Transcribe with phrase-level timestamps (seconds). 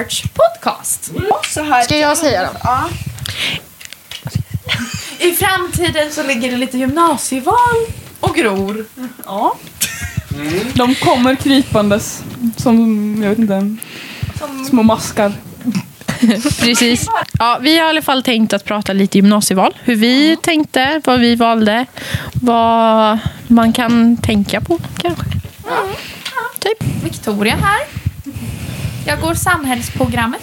[0.00, 1.12] Church Podcast.
[1.54, 2.58] Så här Ska jag säga då?
[2.62, 2.88] Ja.
[5.18, 7.76] I framtiden så ligger det lite gymnasieval
[8.20, 8.84] och gror.
[9.24, 9.56] Ja.
[10.74, 12.22] De kommer krypandes
[12.56, 13.76] som, jag vet inte,
[14.68, 15.32] små maskar.
[16.60, 17.06] Precis.
[17.38, 19.76] Ja, vi har i alla fall tänkt att prata lite gymnasieval.
[19.82, 21.86] Hur vi tänkte, vad vi valde,
[22.32, 25.24] vad man kan tänka på kanske.
[26.58, 27.04] Typ.
[27.04, 27.99] Victoria här.
[29.06, 30.42] Jag går samhällsprogrammet.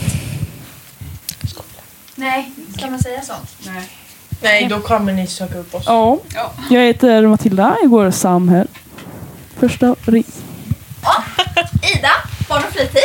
[2.16, 3.58] Nej, ska man säga sånt?
[4.44, 5.84] Nej, då kommer ni söka upp oss.
[5.86, 6.20] Ja.
[6.70, 8.68] Jag heter Matilda, jag går samhäll.
[9.60, 10.24] Första ring.
[11.98, 12.10] Ida,
[12.50, 13.04] barn och fritid.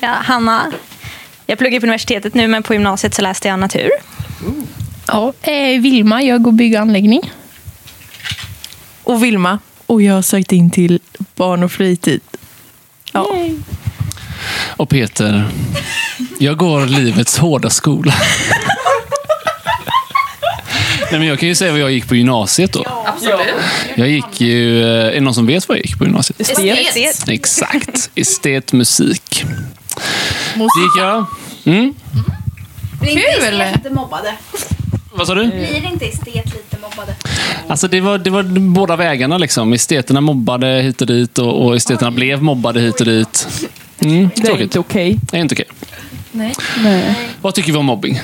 [0.00, 0.72] Ja, Hanna.
[1.46, 3.90] Jag pluggar på universitetet nu, men på gymnasiet så läste jag natur.
[5.06, 7.32] Ja, eh, Vilma, jag går bygg och anläggning.
[9.02, 9.58] Och Vilma.
[9.86, 11.00] Och jag har sökt in till
[11.36, 12.20] barn och fritid.
[13.12, 13.28] Ja.
[14.76, 15.44] Och Peter,
[16.38, 18.14] jag går livets hårda skola.
[21.10, 22.84] Nej, men jag kan ju säga vad jag gick på gymnasiet då.
[23.06, 23.40] Absolut.
[23.94, 24.82] Jag gick ju...
[24.82, 26.40] eh, Är det någon som vet vad jag gick på gymnasiet?
[26.40, 27.28] Estet.
[27.28, 28.10] Exakt.
[28.14, 29.44] Estet musik.
[30.54, 31.26] Det gick jag.
[31.64, 31.94] Mm.
[33.00, 33.60] Blir inte Kul!
[33.60, 34.34] estet lite mobbade?
[35.12, 35.46] Vad sa du?
[35.50, 36.69] Blir inte estet lite
[37.00, 37.16] mobbade?
[37.68, 38.42] Alltså det var, det var
[38.74, 39.38] båda vägarna.
[39.38, 39.72] Liksom.
[39.72, 43.48] Esteterna mobbade hit och dit och, och esteterna blev mobbade hit och dit.
[43.98, 44.62] Mm, Det är tråkigt.
[44.62, 45.18] inte okej.
[45.30, 45.64] Det är inte okej.
[46.32, 47.16] Nej, Nej.
[47.40, 48.20] Vad tycker vi om mobbing?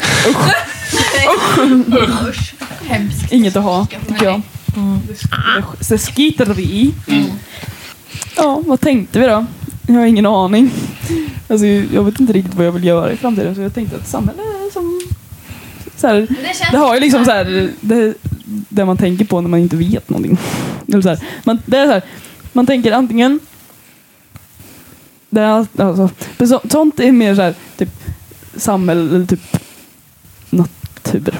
[2.88, 3.32] hemskt.
[3.32, 4.42] Inget att ha, tycker jag.
[5.78, 6.92] Det- Så skiter vi i.
[8.36, 9.46] Ja, vad tänkte vi då?
[9.86, 10.70] Jag har ingen aning.
[11.48, 14.08] Alltså, jag vet inte riktigt vad jag vill göra i framtiden så jag tänkte att
[14.08, 15.00] samhälle är som...
[15.96, 18.14] Så här, Det det har ju liksom så här, det,
[18.48, 20.38] det man tänker på när man inte vet någonting.
[20.88, 22.02] Eller så här, man, det är så här,
[22.52, 23.40] man tänker antingen...
[25.30, 27.88] Det är, allt- alltså, så, sånt är mer så här, typ
[28.56, 29.56] samhälle eller typ
[30.50, 31.34] natur.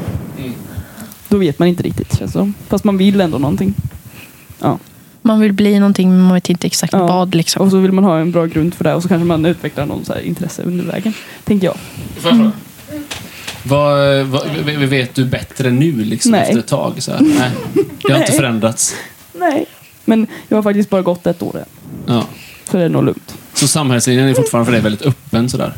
[1.28, 2.52] Då vet man inte riktigt känns det.
[2.68, 3.74] Fast man vill ändå någonting.
[5.22, 7.06] Man vill bli någonting men man vet inte exakt Ja.
[7.06, 7.34] vad.
[7.34, 7.62] Liksom.
[7.62, 9.86] Och så vill man ha en bra grund för det och så kanske man utvecklar
[9.86, 11.12] någon så här intresse under vägen.
[11.44, 11.76] Tänker jag.
[13.68, 14.46] Vad, vad,
[14.88, 16.42] vet du bättre nu liksom, Nej.
[16.42, 17.02] efter ett tag?
[17.02, 17.20] Så här?
[17.20, 17.50] Nej.
[18.06, 18.94] Det har inte förändrats.
[19.38, 19.66] Nej.
[20.04, 21.64] Men jag har faktiskt bara gått ett år än.
[22.14, 22.24] Ja.
[22.70, 23.34] Så det är nog lugnt.
[23.54, 25.72] Så samhällslinjen är fortfarande för dig väldigt öppen sådär?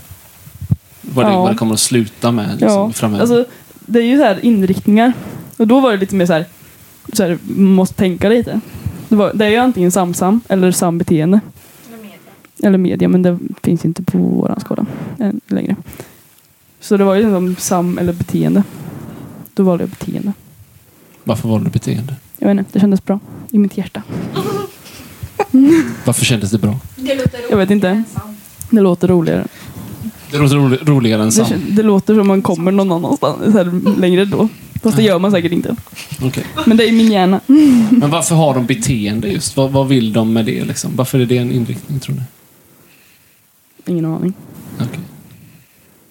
[1.01, 1.43] Vad det, Ja.
[1.43, 3.21] vad det kommer att sluta med liksom, Ja, framöver?
[3.21, 3.45] alltså
[3.81, 5.13] det är ju så här inriktningar.
[5.57, 6.45] Och då var det lite mer så här,
[7.13, 8.61] så här man måste tänka lite.
[9.09, 11.41] Det, var, det är ju antingen samsam eller sambeteende.
[12.63, 14.87] Eller media, men det finns inte på våran skala
[15.19, 15.77] än längre.
[16.81, 18.63] Så det var ju liksom sam eller beteende.
[19.55, 20.33] Då valde jag beteende.
[21.25, 22.15] Varför valde du beteende?
[22.39, 24.03] Jag vet inte, det kändes bra i mitt hjärta.
[26.05, 26.79] Varför kändes det bra?
[26.97, 27.51] Det låter roligt.
[27.51, 28.03] Jag vet inte.
[28.71, 29.47] Det låter roligare.
[30.31, 31.47] Det låter ro- roligare än Det, sam.
[31.47, 34.49] kän- det låter som man kommer någon annanstans här, längre då.
[34.83, 35.77] Fast det gör man säkert inte.
[36.23, 36.45] Okej.
[36.67, 37.41] Men det är i min hjärna.
[37.91, 39.57] Men varför har de beteende just?
[39.57, 40.65] Vad, vad vill de med det?
[40.65, 40.97] Liksom?
[40.97, 42.23] Varför är det en inriktning tror ni?
[43.87, 44.33] Ingen aning.
[44.81, 45.01] Okej.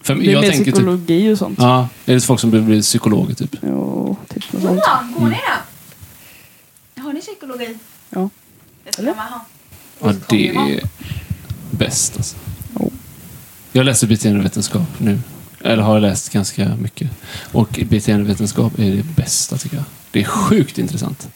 [0.08, 0.74] För Det är jag mer tänker typ...
[0.74, 1.58] psykologi och sånt.
[1.58, 3.56] Ja, är det folk som vill bli psykologer typ?
[3.60, 4.80] Ja, typ något sånt.
[4.84, 5.36] Ja, går ni
[6.94, 7.00] det?
[7.00, 7.76] Har ni psykologi?
[8.10, 8.30] Ja.
[8.84, 9.44] Det ska man ha.
[10.00, 10.80] Ja, det är
[11.70, 12.36] bäst alltså.
[13.72, 15.20] Jag läser beteendevetenskap nu.
[15.60, 17.10] Eller har läst ganska mycket.
[17.52, 19.84] Och beteendevetenskap är det bästa tycker jag.
[20.10, 21.28] Det är sjukt intressant.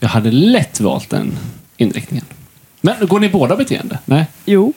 [0.00, 1.38] Jag hade lätt valt den
[1.76, 2.24] inriktningen.
[2.80, 3.98] Men går ni båda beteende?
[4.04, 4.26] Nej?
[4.44, 4.72] Jo.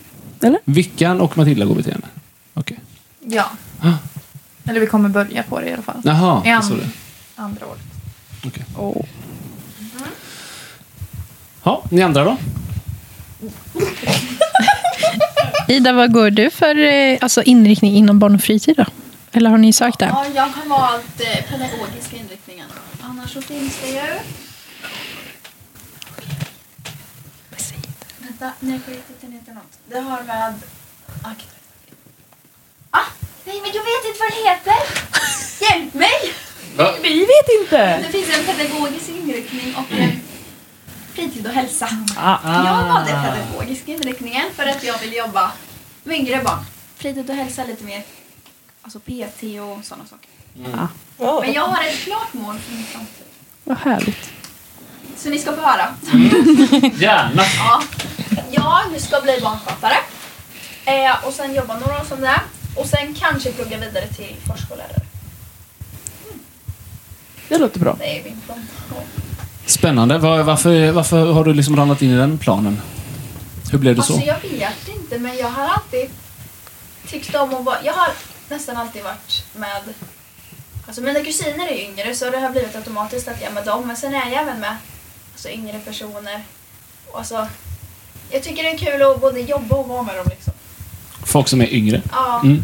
[0.65, 2.07] Vickan och Matilda går beteende?
[2.53, 2.79] Okej.
[3.19, 3.49] Ja.
[3.81, 3.93] Ah.
[4.65, 6.01] Eller vi kommer börja på det i alla fall.
[6.03, 6.89] Jaha, I and- det.
[7.41, 7.81] andra året.
[8.45, 8.65] Okej.
[8.77, 9.05] Åh.
[11.63, 12.37] Ja, ni andra då?
[15.67, 18.77] Ida, vad går du för eh, alltså, inriktning inom barn och fritid?
[18.77, 18.85] Då?
[19.31, 20.07] Eller har ni sökt där?
[20.07, 22.67] Ja, jag har valt eh, pedagogiska inriktningen.
[23.01, 24.19] Annars så finns det ju...
[28.19, 29.79] Vänta, nu får jag titta ner till något.
[29.89, 30.53] Det har med...
[31.23, 31.47] Akt...
[33.49, 34.77] Ah, nej men jag vet inte vad det heter!
[35.65, 36.33] Hjälp mig!
[37.01, 37.97] Vi vet inte!
[37.97, 40.21] Det finns en pedagogisk inriktning och en
[41.13, 41.89] fritid och hälsa.
[42.17, 45.51] Ah, Jag valde pedagogisk inriktningen för att jag vill jobba
[46.03, 46.65] med yngre barn.
[46.97, 48.03] Fritid och hälsa lite mer,
[48.81, 50.29] alltså PT och sådana saker.
[51.41, 53.25] Men jag har ett klart mål för min framtid.
[53.63, 54.29] Vad härligt.
[55.17, 55.95] Så ni ska få höra.
[56.99, 57.43] Gärna!
[57.57, 57.81] Ja.
[58.51, 59.97] Jag ska bli barnskötare.
[60.85, 62.41] Eh, och sen jobba några år som det.
[62.79, 65.01] Och sen kanske plugga vidare till förskollärare.
[67.47, 67.95] Det låter bra.
[67.99, 68.67] Det är min plan.
[68.89, 69.01] Ja.
[69.65, 70.17] Spännande.
[70.17, 72.81] Var, varför, varför har du liksom ramlat in i den planen?
[73.71, 74.13] Hur blev det så?
[74.13, 76.09] Alltså jag vet inte men jag har alltid
[77.07, 77.77] tyckt om att vara...
[77.83, 78.09] Jag har
[78.49, 79.81] nästan alltid varit med...
[80.87, 83.87] Alltså mina kusiner är yngre så det har blivit automatiskt att jag är med dem.
[83.87, 84.75] Men sen är jag även med
[85.31, 86.43] alltså, yngre personer.
[87.11, 87.47] Och Alltså,
[88.31, 90.53] jag tycker det är kul att både jobba och vara med dem liksom.
[91.29, 92.01] Folk som är yngre?
[92.11, 92.63] Ja, Mm.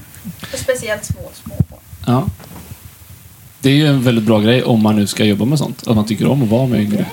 [0.54, 1.80] och speciellt små, små barn.
[2.06, 2.28] Ja.
[3.62, 5.88] Det är ju en väldigt bra grej om man nu ska jobba med sånt.
[5.88, 7.06] Att man tycker om att vara med yngre.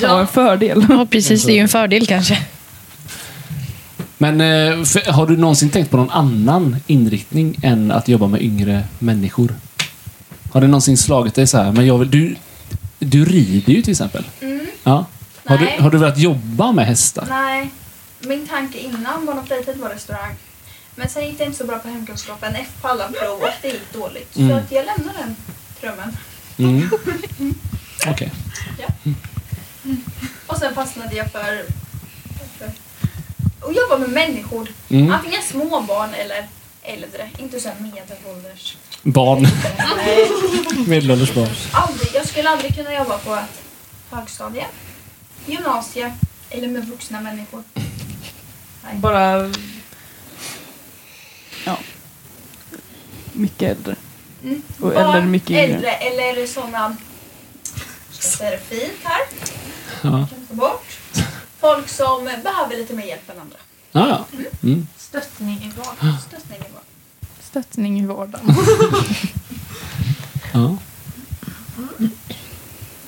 [0.00, 0.86] Det var en fördel.
[0.88, 1.44] Ja, precis.
[1.44, 2.38] Det är ju en fördel kanske.
[4.18, 8.42] Men eh, för, har du någonsin tänkt på någon annan inriktning än att jobba med
[8.42, 9.54] yngre människor?
[10.52, 12.34] Har det någonsin slagit dig så här, men jag vill, du,
[12.98, 14.24] du rider ju till exempel.
[14.40, 14.66] Mm.
[14.84, 15.06] Ja.
[15.44, 17.26] Har, du, har du velat jobba med hästar?
[17.30, 17.70] Nej,
[18.20, 20.34] min tanke innan barn och fritid var restaurang.
[20.94, 23.68] Men sen gick det inte så bra på hemkunskapen F på alla prov och det
[23.68, 24.36] gick dåligt.
[24.36, 24.50] Mm.
[24.50, 25.36] Så att jag lämnade den
[25.80, 26.16] drömmen.
[26.58, 26.90] Mm.
[28.08, 28.32] Okej.
[30.46, 31.64] Och sen fastnade jag för,
[32.58, 32.66] för
[33.60, 34.68] att jobba med människor.
[34.88, 35.12] Mm.
[35.12, 36.48] Antingen små barn eller
[36.82, 37.30] äldre.
[37.38, 38.76] Inte så här medelålders.
[39.02, 39.46] Barn.
[40.86, 41.48] Medelålders barn.
[41.72, 43.62] Aldrig, jag skulle aldrig kunna jobba på ett
[44.10, 44.66] högstadie,
[45.46, 46.12] gymnasie
[46.50, 47.62] eller med vuxna människor.
[48.94, 49.50] Bara...
[51.66, 51.78] Ja.
[53.32, 53.96] Mycket äldre.
[54.42, 54.62] Mm.
[54.80, 55.64] Och Barn, eller mycket yngre.
[55.64, 56.96] äldre eller sådana...
[58.10, 59.20] Ska jag säga det fint här?
[60.02, 60.10] Ja.
[60.10, 60.98] Kan ta bort.
[61.60, 63.56] Folk som behöver lite mer hjälp än andra.
[63.92, 64.38] Ja, ja.
[64.62, 64.86] Mm.
[64.96, 66.16] Stöttning i vardagen.
[66.28, 66.80] Stöttning är bra.
[67.40, 68.54] Stöttning i vardagen.
[70.52, 70.76] ja.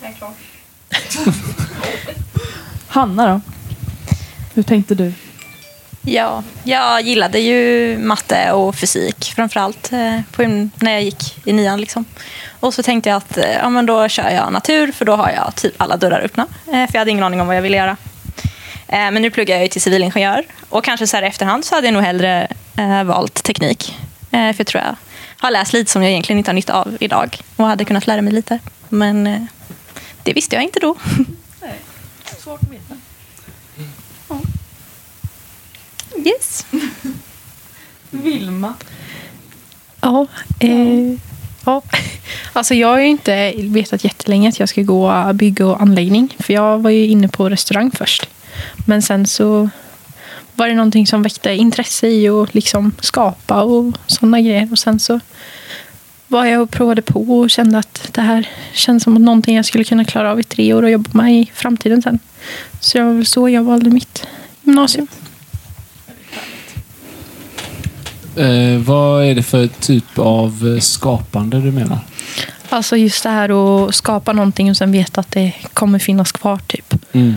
[0.01, 0.33] Jag är klar.
[2.89, 3.41] Hanna då?
[4.55, 5.13] Hur tänkte du?
[6.05, 10.43] Ja, jag gillade ju matte och fysik framförallt eh, på,
[10.75, 11.81] när jag gick i nian.
[11.81, 12.05] Liksom.
[12.61, 15.31] Och så tänkte jag att eh, ja, men då kör jag natur för då har
[15.31, 16.47] jag typ alla dörrar öppna.
[16.67, 17.97] Eh, för jag hade ingen aning om vad jag ville göra.
[18.87, 21.87] Men nu pluggar jag ju till civilingenjör och kanske så här i efterhand så hade
[21.87, 22.49] jag nog hellre
[23.05, 23.97] valt teknik.
[24.31, 24.97] För jag tror jag
[25.37, 28.23] har läst lite som jag egentligen inte har nytta av idag och hade kunnat lära
[28.23, 28.59] mig lite.
[28.89, 29.49] Men
[30.23, 30.97] det visste jag inte då.
[32.39, 32.95] Svårt att veta.
[36.25, 36.67] Yes.
[38.11, 38.75] Vilma?
[40.01, 40.27] Ja,
[40.61, 41.19] eh,
[41.65, 41.83] ja.
[42.53, 46.37] Alltså jag har ju inte vetat jättelänge att jag ska gå bygg och anläggning.
[46.39, 48.29] För jag var ju inne på restaurang först.
[48.87, 49.71] Men sen så
[50.55, 54.69] var det någonting som väckte intresse i att liksom skapa och sådana grejer.
[54.73, 55.21] Och sen så
[56.29, 59.85] var jag och provade på och kände att det här känns som någonting jag skulle
[59.85, 62.19] kunna klara av i tre år och jobba med i framtiden sen.
[62.81, 64.27] Så det var väl så jag valde mitt
[64.63, 65.07] gymnasium.
[68.37, 71.99] Eh, vad är det för typ av eh, skapande du menar?
[72.69, 73.49] Alltså just det här
[73.89, 76.95] att skapa någonting och sen veta att det kommer finnas kvar typ.
[77.13, 77.37] Mm.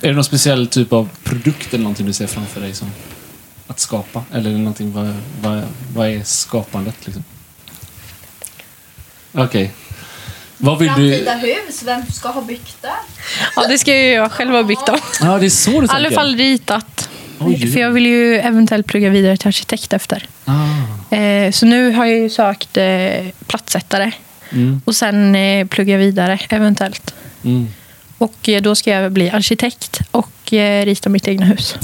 [0.00, 2.90] Är det någon speciell typ av produkt eller någonting du ser framför dig som
[3.66, 4.24] att skapa?
[4.32, 5.62] Eller är det någonting, vad, vad,
[5.94, 7.24] vad är skapandet liksom?
[9.32, 9.72] Okej.
[10.56, 11.10] Vad vill du...
[11.10, 12.92] Framtida hus, vem ska ha byggt det?
[13.56, 14.98] Ja, det ska ju jag själv ha byggt om.
[15.20, 15.94] Ja, det är så du I tänker?
[15.94, 17.07] alla fall ritat.
[17.38, 17.72] Oj.
[17.72, 20.28] För jag vill ju eventuellt plugga vidare till arkitekt efter.
[20.44, 21.16] Ah.
[21.16, 24.12] Eh, så nu har jag ju sökt eh, platssättare.
[24.50, 24.80] Mm.
[24.84, 27.14] Och sen eh, plugga vidare eventuellt.
[27.44, 27.68] Mm.
[28.18, 31.76] Och eh, då ska jag bli arkitekt och eh, rita mitt egna hus.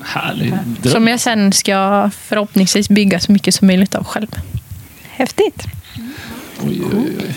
[0.00, 0.92] Härlig dröm.
[0.92, 4.28] Som jag sen ska förhoppningsvis bygga så mycket som möjligt av själv.
[5.02, 5.64] Häftigt.
[6.62, 7.34] Oj, oj, oj.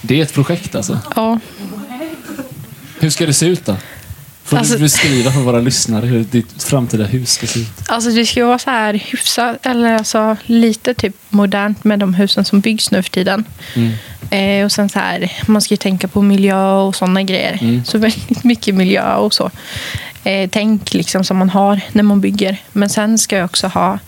[0.00, 0.98] Det är ett projekt alltså.
[1.16, 1.38] Ja,
[3.00, 3.76] Hur ska det se ut då?
[4.50, 7.68] Får Alltså- du beskriva för våra lyssnare hur ditt framtida hus ska se ut?
[7.88, 12.44] alltså det ska vara så här hyfsat, eller alltså lite typ modernt med de husen
[12.44, 13.44] som byggs nu för tiden.
[13.74, 13.92] Mm.
[14.30, 17.58] Eh, och sen så här, man ska ju tänka på miljö och sådana grejer.
[17.60, 17.84] Mm.
[17.84, 19.50] Så väldigt mycket miljö och så.
[20.24, 22.56] Eh, tänk liksom som man har när man bygger.
[22.72, 23.98] Men sen ska jag också ha,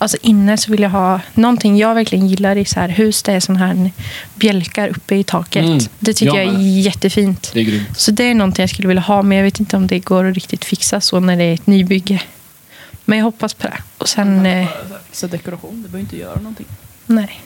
[0.00, 3.32] alltså inne så vill jag ha, någonting jag verkligen gillar i så här hus, det
[3.32, 3.90] är sådana här
[4.34, 5.64] bjälkar uppe i taket.
[5.64, 5.78] Mm.
[5.98, 7.50] Det tycker Jag jag är jättefint.
[7.54, 7.98] Det är grymt.
[8.00, 10.24] Så det är någonting jag skulle vilja ha, men jag vet inte om det går
[10.24, 12.22] att riktigt fixa så när det är ett nybygge.
[13.04, 13.78] Men jag hoppas på det.
[13.98, 14.68] Och sen, eh,
[15.08, 16.66] Fixa dekoration, du behöver inte göra någonting.
[17.06, 17.40] nej.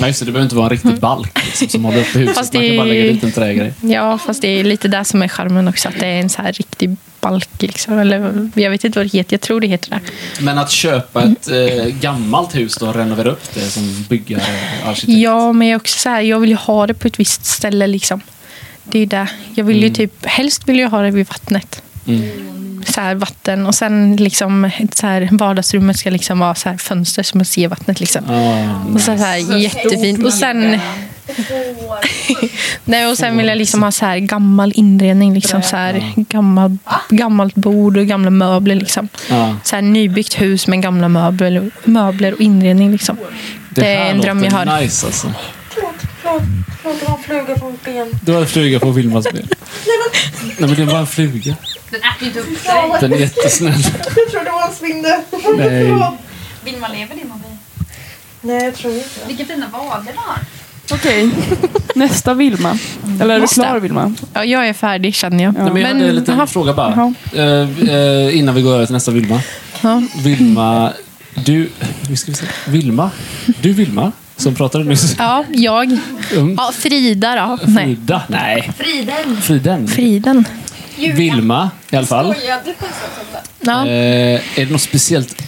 [0.00, 0.26] Nej, just det.
[0.26, 2.34] Det behöver inte vara en riktig balk liksom, som håller uppe huset.
[2.36, 3.74] Fast Man kan det- bara lägga dit en trägrej.
[3.80, 5.88] Ja, fast det är lite där som är charmen också.
[5.88, 7.48] Att det är en så här riktig balk.
[7.62, 7.98] Liksom.
[7.98, 9.34] Eller, jag vet inte vad det heter.
[9.34, 10.00] Jag tror det heter det.
[10.44, 14.42] Men att köpa ett eh, gammalt hus då och renovera upp det som byggare
[14.84, 15.18] arkitekt.
[15.18, 17.44] Ja, men jag, är också så här, jag vill ju ha det på ett visst
[17.46, 17.86] ställe.
[17.86, 18.20] Liksom.
[18.84, 19.26] Det är det.
[19.54, 19.94] Jag vill ju Mm.
[19.94, 21.82] typ, helst vill jag ha det vid vattnet.
[22.06, 22.82] Mm.
[22.86, 23.66] Så här, vatten.
[23.66, 27.44] Och sen liksom, ett så här, vardagsrummet ska liksom vara så här, fönster som man
[27.44, 28.00] ser vattnet.
[28.00, 28.24] Liksom.
[28.30, 30.24] Ah, Och så här, jättefint.
[30.24, 30.80] Och sen.
[32.84, 35.34] Nej, och sen vill jag liksom ha så här gammal inredning.
[35.34, 38.74] Liksom så här, gammal, gammalt bord och gamla möbler.
[38.74, 39.08] Liksom.
[39.28, 39.56] Ja.
[39.64, 42.92] Så här, nybyggt hus med gamla möbler, möbler och inredning.
[42.92, 43.16] Liksom.
[43.70, 44.80] Det, är här en dröm jag har.
[44.80, 45.32] nice alltså.
[45.68, 48.08] Förlåt, det var en fluga på mitt ben.
[48.24, 49.48] Du har en fluga på Vilmas ben.
[50.58, 51.56] Nej men det var en fluga.
[51.90, 53.00] Den äter ju inte upp dig.
[53.00, 53.82] Den är jättesnäll.
[54.16, 55.20] Jag trodde det var en svindel.
[55.56, 56.18] Nej.
[56.64, 57.56] Vilma lever din mobil?
[58.40, 60.38] Nej, jag tror inte Vilka fina vader du har.
[60.94, 61.30] Okej,
[61.94, 62.78] nästa Vilma.
[63.20, 63.62] Eller är du Nästa.
[63.62, 64.14] klar Vilma?
[64.34, 65.54] Ja, jag är färdig känner jag.
[65.58, 65.62] Ja.
[65.64, 66.92] Nej, men jag hade en liten aha, fråga bara.
[66.96, 67.14] Jaha.
[67.84, 69.40] Eh, eh, innan vi går över till nästa Vilma.
[69.82, 70.02] ja.
[70.24, 70.92] Vilma,
[71.34, 71.70] du...
[72.08, 72.46] Nu ska vi se.
[72.66, 73.10] Vilma.
[73.60, 75.14] Du Vilma, som pratade nyss.
[75.18, 75.92] ja, jag.
[76.36, 77.58] Um, Ja, Frida då.
[77.70, 78.22] Nej, Frida?
[78.28, 78.70] Nej.
[78.78, 79.40] Friden.
[79.42, 79.88] Friden.
[79.88, 80.44] Friden.
[80.96, 82.34] Vilma i alla fall.
[82.34, 82.76] Sätt?
[83.60, 83.86] Ja.
[83.86, 85.42] Eh, är det något speciellt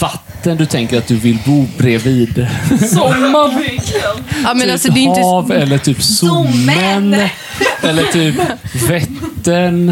[0.00, 2.46] vatten du tänker att du vill bo bredvid?
[2.80, 4.24] Sommarbyggen.
[4.44, 5.20] ja, typ alltså det är inte...
[5.20, 7.16] hav eller typ Sommen?
[7.82, 8.34] eller typ
[8.88, 9.86] Vättern?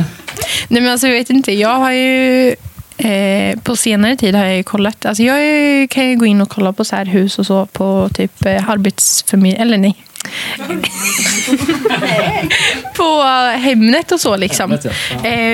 [0.68, 1.52] Nej men alltså jag vet inte.
[1.52, 2.48] Jag har ju
[2.96, 5.06] eh, på senare tid har jag ju kollat.
[5.06, 8.08] Alltså jag kan ju gå in och kolla på så här hus och så på
[8.14, 9.62] typ eh, arbetsförmedling.
[9.62, 9.96] Eller nej.
[12.96, 13.22] på
[13.58, 14.70] Hemnet och så liksom.
[14.70, 14.92] Vet jag.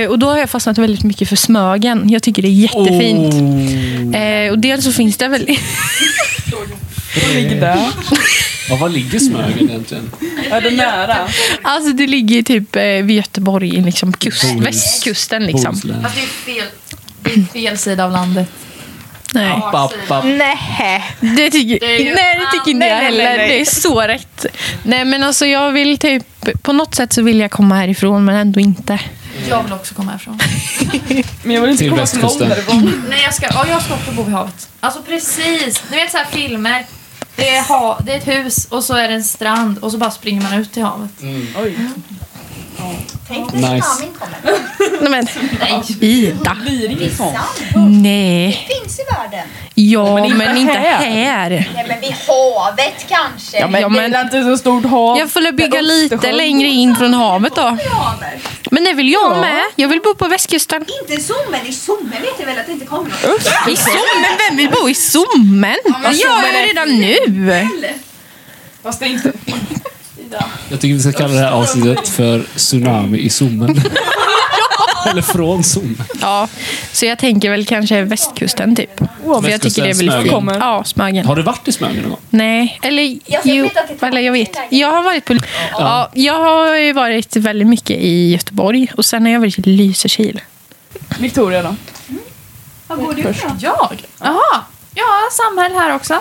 [0.03, 2.11] Eh, och då har jag fastnat väldigt mycket för Smögen.
[2.11, 3.35] Jag tycker det är jättefint.
[3.35, 4.17] Oh.
[4.21, 5.59] Eh, och dels så finns det väl...
[7.25, 7.79] Vad ligger där?
[8.69, 10.11] Ja, var ligger Smögen egentligen?
[10.51, 11.17] Är det nära?
[11.63, 15.73] alltså det ligger typ eh, vid Göteborg, liksom kust, västkusten liksom.
[15.73, 16.67] Fast det är fel,
[17.53, 18.49] fel sida av landet.
[19.35, 19.53] Nej.
[19.53, 20.25] App, app, app.
[20.25, 23.25] Nej, det tycker, Det är ju- nej, det tycker inte jag heller.
[23.25, 23.49] nej.
[23.49, 24.47] Det är så rätt.
[24.83, 26.25] Nej, men alltså jag vill typ...
[26.63, 28.99] På något sätt så vill jag komma härifrån, men ändå inte.
[29.49, 30.39] Jag vill också komma härifrån.
[31.43, 32.49] Men jag vill inte Till komma så långt västkusten.
[32.49, 33.05] därifrån.
[33.11, 34.69] Nej, jag ska, ja, jag ska också bo vid havet.
[34.81, 35.83] Alltså precis.
[35.91, 36.85] Ni vet så här filmer.
[37.37, 39.99] Det är, ha, det är ett hus och så är det en strand och så
[39.99, 41.11] bara springer man ut till havet.
[41.63, 41.77] Oj.
[43.29, 43.67] Tänk Nice.
[43.67, 44.59] tsunamin kommer.
[45.01, 45.27] Nej, men
[46.01, 46.57] Ida.
[46.63, 47.79] Blir det?
[47.79, 48.69] Nej.
[48.83, 49.49] Finns i världen.
[49.75, 51.11] Ja, men men, inte inte här.
[51.11, 51.51] här.
[51.51, 53.59] Nej men vid havet kanske.
[53.59, 55.19] Ja, men, Ja, men- det är inte så stort hav.
[55.19, 57.77] Jag får väl bygga lite längre in från havet då.
[58.71, 59.41] Men det vill jag Ja.
[59.41, 59.63] med.
[59.77, 60.85] Jag vill bo på västkusten.
[61.03, 61.67] Inte sommen.
[61.67, 63.69] I sommen vet jag väl att det inte kommer något.
[63.69, 64.31] I Sommen?
[64.49, 65.77] Vem vill bo i Sommen?
[65.85, 67.95] Det gör jag redan nu.
[68.83, 69.33] Fast det är inte.
[70.71, 73.83] Jag tycker vi ska kalla det här avsnittet för Tsunami i Sommen.
[75.11, 76.05] Eller från Sommen.
[76.21, 76.49] Ja,
[76.93, 78.99] så jag tänker väl kanske västkusten typ.
[79.25, 80.49] För jag tycker det är väldigt Smögen.
[80.49, 80.57] fint.
[80.61, 81.27] Ja, Smögen.
[81.27, 82.21] Har du varit i Smögen någon gång?
[82.31, 84.57] Nej, eller Jag jo, det är eller jag vet.
[84.71, 85.37] Jag har varit på...
[85.73, 89.63] Ja, jag har ju varit väldigt mycket i Göteborg och sen har jag varit i
[89.63, 90.41] Lysekil.
[91.19, 91.77] Victoria då?
[92.87, 93.33] Vad går du då?
[93.61, 94.07] Jag?
[94.21, 94.61] Jaha.
[94.95, 96.21] Ja, samhäll här också.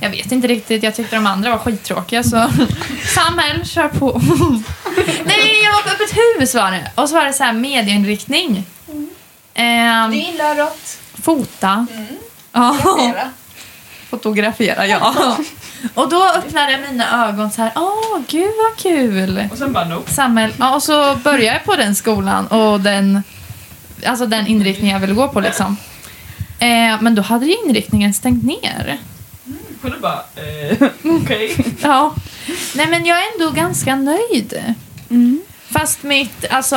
[0.00, 0.82] Jag vet inte riktigt.
[0.82, 2.50] Jag tyckte de andra var skittråkiga så
[3.14, 4.20] samhäll, kör på.
[5.24, 6.90] Nej, jag var på öppet hus var det.
[6.94, 8.64] Och så var det så här medieinriktning.
[9.54, 10.98] Ehm, Du gillar rått.
[11.22, 11.86] fota.
[12.52, 12.76] Ja.
[12.82, 13.30] Fotografera.
[14.10, 15.36] Fotografera, ja.
[15.94, 17.72] Och då öppnade mina ögon så här.
[17.76, 19.48] Åh, gud vad kul.
[19.52, 20.12] Och sen bara nope.
[20.12, 20.52] Samhäll.
[20.58, 23.22] Ja, och så började jag på den skolan och den,
[24.06, 25.76] alltså den inriktning jag ville gå på liksom.
[26.58, 28.98] Eh, men då hade ju inriktningen stängt ner.
[29.86, 30.88] Kunde bara, eh,
[31.22, 31.56] okej.
[31.82, 32.14] Ja.
[32.74, 34.74] Nej men jag är ändå ganska nöjd.
[35.70, 36.76] Fast mitt, alltså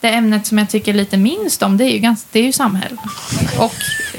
[0.00, 2.52] det ämnet som jag tycker lite minst om det är ju, ganska, det är ju
[2.52, 2.96] samhäll.
[3.58, 3.74] Och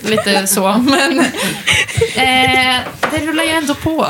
[0.09, 0.77] lite så.
[0.77, 1.19] Men
[2.15, 2.81] eh,
[3.11, 3.97] det rullar ju ändå på.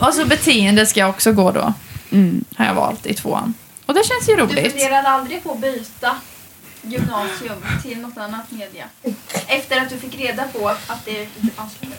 [0.00, 1.72] och så beteende ska jag också gå då.
[2.12, 2.44] Mm.
[2.56, 3.54] Har jag valt i tvåan.
[3.86, 4.72] Och det känns ju Du roligt.
[4.72, 6.16] funderade aldrig på att byta
[6.82, 8.84] gymnasium till något annat media?
[9.46, 11.96] Efter att du fick reda på att det inte fanns längre?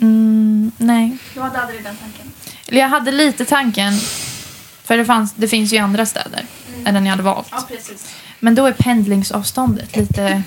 [0.00, 1.16] Mm, nej.
[1.34, 2.32] Du hade aldrig den tanken?
[2.66, 3.92] Eller jag hade lite tanken.
[4.82, 6.46] För det, fanns, det finns ju andra städer
[6.84, 7.48] än den jag hade valt.
[7.50, 8.14] Ja, precis.
[8.40, 10.42] Men då är pendlingsavståndet lite...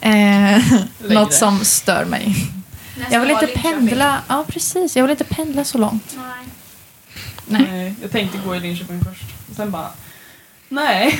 [0.00, 0.62] Eh,
[1.08, 2.36] något som stör mig.
[2.98, 4.22] Nästa Jag vill inte pendla...
[4.28, 4.96] Ja, precis.
[4.96, 6.16] Jag vill inte pendla så långt.
[6.16, 6.46] Nej.
[7.46, 9.24] Nej, Nej, jag tänkte gå i Linköping först.
[9.50, 9.90] Och sen bara,
[10.70, 11.18] nej.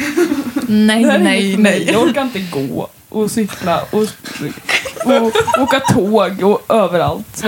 [0.69, 1.57] nej, nej.
[1.57, 1.85] nej.
[1.92, 4.02] Jag orkar inte gå och cykla och,
[5.04, 7.45] och åka tåg och överallt.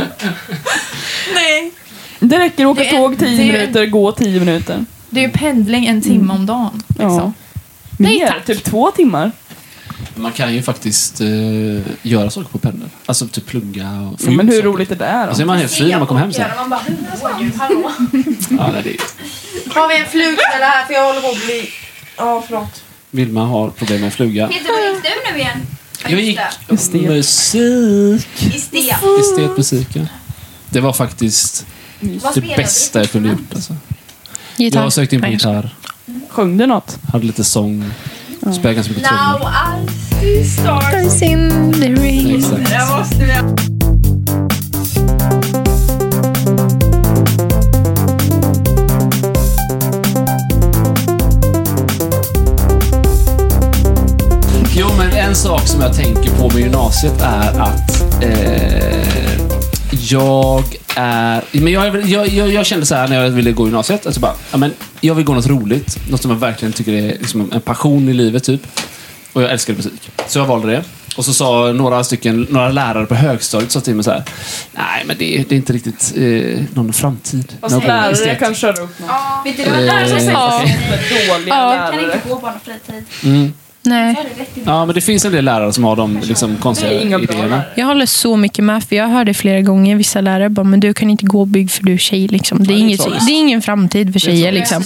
[1.35, 1.73] nej.
[2.21, 4.85] Det räcker att åka Det är- tåg 10 det är- minuter, gå 10 minuter.
[5.11, 6.83] Det är ju pendling en timme om dagen.
[6.89, 7.11] Liksom.
[7.17, 7.33] Ja.
[7.99, 8.45] Nej, Mer, tack.
[8.47, 9.33] typ två timmar.
[10.15, 11.29] Man kan ju faktiskt eh,
[12.03, 12.91] göra saker på pendeln.
[13.07, 14.69] Alltså typ plugga och Ja, men hur saker.
[14.69, 15.53] roligt är det här Alltså är då?
[15.53, 16.51] man helt fri när man kommer hem sen.
[16.57, 16.81] Man bara?
[18.51, 19.01] Ja, nej, det är,
[19.75, 21.69] Har vi en flugfälla här för jag håller på att bli...
[22.17, 22.83] Ja, förlåt.
[23.11, 24.49] Vilma har problem med fluga.
[24.49, 25.67] Peter, vad gick du nu igen?
[26.09, 26.39] Jag gick
[26.69, 27.03] Estet.
[27.03, 28.55] musik.
[28.55, 28.97] Estet.
[29.21, 30.09] Estetmusiken.
[30.71, 31.67] Det var faktiskt
[32.01, 33.05] Vad det bästa du?
[33.05, 33.55] jag kunde gjort.
[33.55, 33.77] Alltså.
[34.57, 34.83] Gitarr.
[34.83, 35.75] Jag sökte in på gitarr,
[36.29, 36.99] Sjöng du något?
[37.13, 37.91] hade lite sång,
[38.41, 39.53] spelade ganska mycket Now trummor.
[40.31, 41.23] I see stars.
[41.23, 42.37] In the rain.
[42.37, 43.72] Exakt.
[55.33, 59.07] En sak som jag tänker på med gymnasiet är att eh,
[60.11, 60.65] jag
[60.97, 61.43] är...
[61.53, 64.21] Men jag, jag, jag, jag kände så här när jag ville gå gymnasiet, att jag
[64.23, 65.99] bara, ja, men jag vill gå något roligt.
[66.11, 68.61] Något som jag verkligen tycker är liksom en passion i livet, typ.
[69.33, 70.11] Och jag älskade musik.
[70.29, 70.83] Så jag valde det.
[71.17, 74.23] Och så sa några stycken, några lärare på högstadiet sa till mig så här,
[74.73, 77.53] nej men det, är- det är inte riktigt eh, någon framtid.
[77.61, 79.11] Fast Någon lärare estet." kan köra upp något.
[79.45, 80.31] Vet du vad lärare säger?
[80.33, 80.59] Ja.
[80.61, 81.89] Dåliga Ja.
[81.91, 82.15] Kan lärare.
[82.15, 83.05] inte gå barn och fritid.
[83.25, 83.53] Mm.
[83.83, 84.17] Nej.
[84.65, 87.19] Ja, men det finns en del lärare som har de liksom, konstiga Det är inga
[87.19, 87.63] bra idéerna.
[87.75, 90.95] Jag håller så mycket med, för jag hörde flera gånger vissa lärare bara, men du
[90.95, 92.29] kan inte gå bygg för du är tjej.
[92.29, 92.65] Liksom.
[92.65, 94.53] Det, är Ja, det är inget, det är ingen framtid för tjejer.
[94.53, 94.83] Liksom.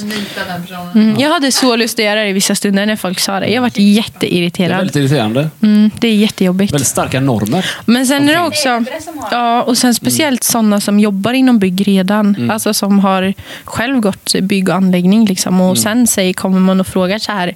[0.94, 3.48] Mm, jag hade så lust att göra det i vissa stunder när folk sa det.
[3.48, 4.76] Jag varit Det är jätteirriterad.
[4.76, 5.48] väldigt irriterande.
[5.62, 6.72] Mm, det är jättejobbigt.
[6.72, 7.66] Väldigt starka normer.
[7.84, 8.84] Men sen är det också...
[9.30, 12.34] Ja, och sen speciellt sådana som jobbar inom bygg redan.
[12.36, 12.50] Mm.
[12.50, 13.34] Alltså som har
[13.64, 15.24] själv gått bygg och anläggning.
[15.26, 15.60] Liksom.
[15.60, 17.54] Och sen säger, kommer man och frågar så här.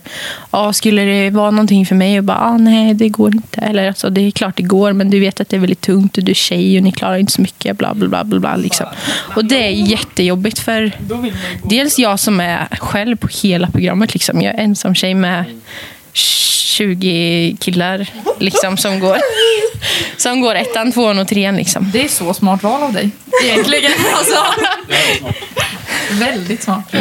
[0.50, 2.19] Ja, skulle det vara någonting för mig?
[2.19, 3.61] Och bara, ah, nej det går inte.
[3.61, 6.19] Eller alltså, det är klart det går, men du vet att det är väldigt tungt
[6.19, 7.79] och du är tjej och ni klarar inte så mycket.
[7.79, 8.87] Bla, bla, bla, bla, bla, liksom.
[9.37, 10.93] Och det är jättejobbigt för
[11.63, 14.15] dels jag som är själv på hela programmet.
[14.15, 14.41] Liksom.
[14.41, 15.45] Jag är ensam tjej med
[16.13, 18.07] 20 killar
[18.38, 19.16] liksom, som, går,
[20.16, 21.57] som går ettan, tvåan och trean.
[21.57, 21.90] Liksom.
[21.93, 23.11] Det är så smart val av dig.
[23.45, 23.93] Egentligen.
[24.14, 24.45] Alltså.
[26.11, 26.95] Väldigt smart.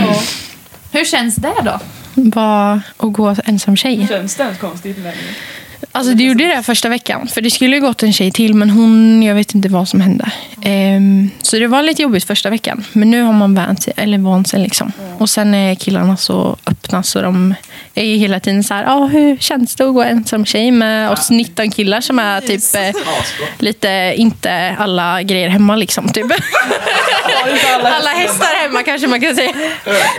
[0.92, 1.80] Hur känns det då?
[2.24, 4.08] Vara och gå ensam tjej.
[4.08, 5.36] Känns det ens konstigt längre?
[5.92, 7.28] Alltså det gjorde det första veckan.
[7.28, 10.02] För det skulle ju gått en tjej till men hon, jag vet inte vad som
[10.02, 10.32] hände.
[10.64, 12.86] Ehm, så det var lite jobbigt första veckan.
[12.94, 14.92] Men nu har man vant sig, eller vant sig liksom.
[15.18, 17.56] Och sen är killarna så öppna så de
[17.96, 21.12] är ju hela tiden så här, ah, hur känns det att gå ensam tjej med
[21.12, 23.02] oss 19 killar som är typ eh,
[23.60, 26.10] lite, inte alla grejer hemma liksom.
[26.10, 26.26] Typ.
[27.84, 29.52] alla hästar hemma kanske man kan säga.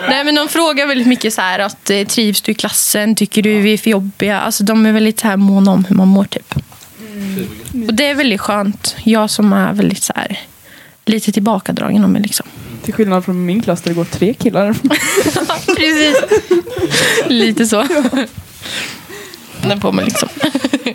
[0.09, 3.15] Nej men de frågar väldigt mycket så här att eh, trivs du i klassen?
[3.15, 4.41] Tycker du vi är för jobbiga?
[4.41, 6.55] Alltså de är väldigt så här måna om hur man mår typ.
[7.89, 8.97] Och det är väldigt skönt.
[9.05, 10.39] Jag som är väldigt så här
[11.05, 12.47] lite tillbakadragen om mig liksom.
[12.85, 14.75] Till skillnad från min klass där det går tre killar.
[15.77, 16.25] Precis.
[17.29, 17.87] lite så.
[19.63, 20.29] Den på mig liksom.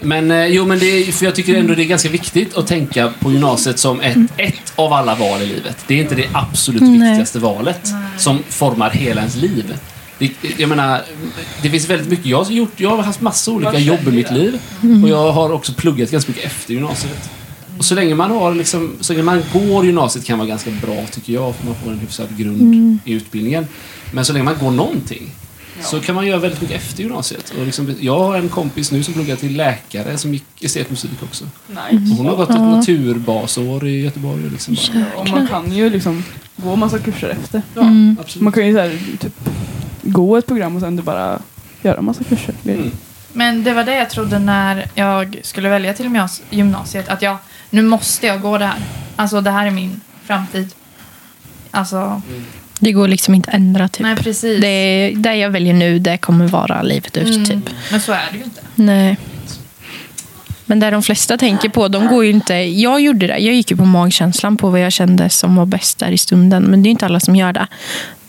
[0.01, 3.13] Men eh, jo, men det för jag tycker ändå det är ganska viktigt att tänka
[3.19, 5.77] på gymnasiet som ett, ett av alla val i livet.
[5.87, 6.91] Det är inte det absolut Nej.
[6.91, 9.73] viktigaste valet som formar hela ens liv.
[10.19, 11.01] Det, jag menar,
[11.61, 12.25] det finns väldigt mycket.
[12.25, 14.59] Jag har, gjort, jag har haft massa olika jobb i mitt liv
[15.03, 17.29] och jag har också pluggat ganska mycket efter gymnasiet.
[17.77, 21.05] Och så länge man har liksom, så länge man går gymnasiet kan vara ganska bra
[21.11, 23.67] tycker jag, för man får en hyfsad grund i utbildningen.
[24.11, 25.31] Men så länge man går någonting
[25.81, 27.53] så kan man göra väldigt mycket efter gymnasiet.
[27.59, 31.45] Och liksom, jag har en kompis nu som pluggar till läkare som gick estetmusik också.
[31.67, 32.11] Nice.
[32.11, 34.45] Och hon har gått ett naturbasår i Göteborg.
[34.45, 36.23] Och liksom bara, Och man kan ju liksom
[36.57, 37.61] gå massa kurser efter.
[37.73, 37.81] ja,
[38.19, 38.43] absolut.
[38.43, 39.49] Man kan ju så här, typ,
[40.05, 41.39] gå ett program och sen du bara
[41.81, 42.55] göra massa kurser.
[42.65, 42.91] Mm.
[43.33, 47.09] Men det var det jag trodde när jag skulle välja till gymnas- gymnasiet.
[47.09, 47.37] Att jag,
[47.69, 48.79] nu måste jag gå det här.
[49.15, 50.69] Alltså det här är min framtid.
[51.71, 52.21] Alltså,
[52.79, 54.03] Det går liksom inte att ändra typ.
[54.03, 54.61] nej precis.
[54.61, 57.45] Det, det jag väljer nu, det kommer vara livet ut Mm.
[57.45, 57.69] typ.
[57.91, 58.61] Men så är det ju inte.
[58.75, 59.17] Nej.
[60.67, 62.53] Men det de flesta tänker på, de går ju inte...
[62.53, 63.37] Jag gjorde det.
[63.37, 66.63] Jag gick ju på magkänslan på vad jag kände som var bäst där i stunden.
[66.63, 67.67] Men det är inte alla som gör det.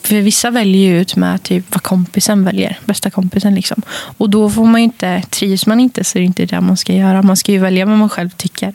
[0.07, 2.79] För vissa väljer ju ut med typ vad kompisen väljer.
[2.85, 3.83] Bästa kompisen liksom.
[4.17, 5.23] Och då får man ju inte...
[5.31, 7.23] Trivs man inte så är det inte det man ska göra.
[7.23, 8.75] Man ska ju välja vad man själv tycker.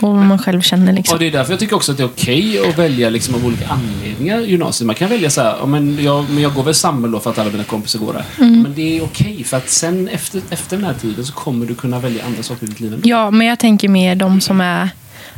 [0.00, 1.18] Och vad man själv känner Och liksom.
[1.18, 3.66] det är därför jag tycker också att det är okej att välja liksom av olika
[3.68, 4.86] anledningar gymnasiet.
[4.86, 7.38] Man kan välja så här, men jag, men jag går väl samma då för att
[7.38, 8.24] alla mina kompisar går där.
[8.38, 8.62] Mm.
[8.62, 11.74] Men det är okej för att sen efter, efter den här tiden så kommer du
[11.74, 12.92] kunna välja andra saker i ditt liv.
[12.94, 13.08] ändå.
[13.08, 14.88] Ja, men jag tänker mer de som är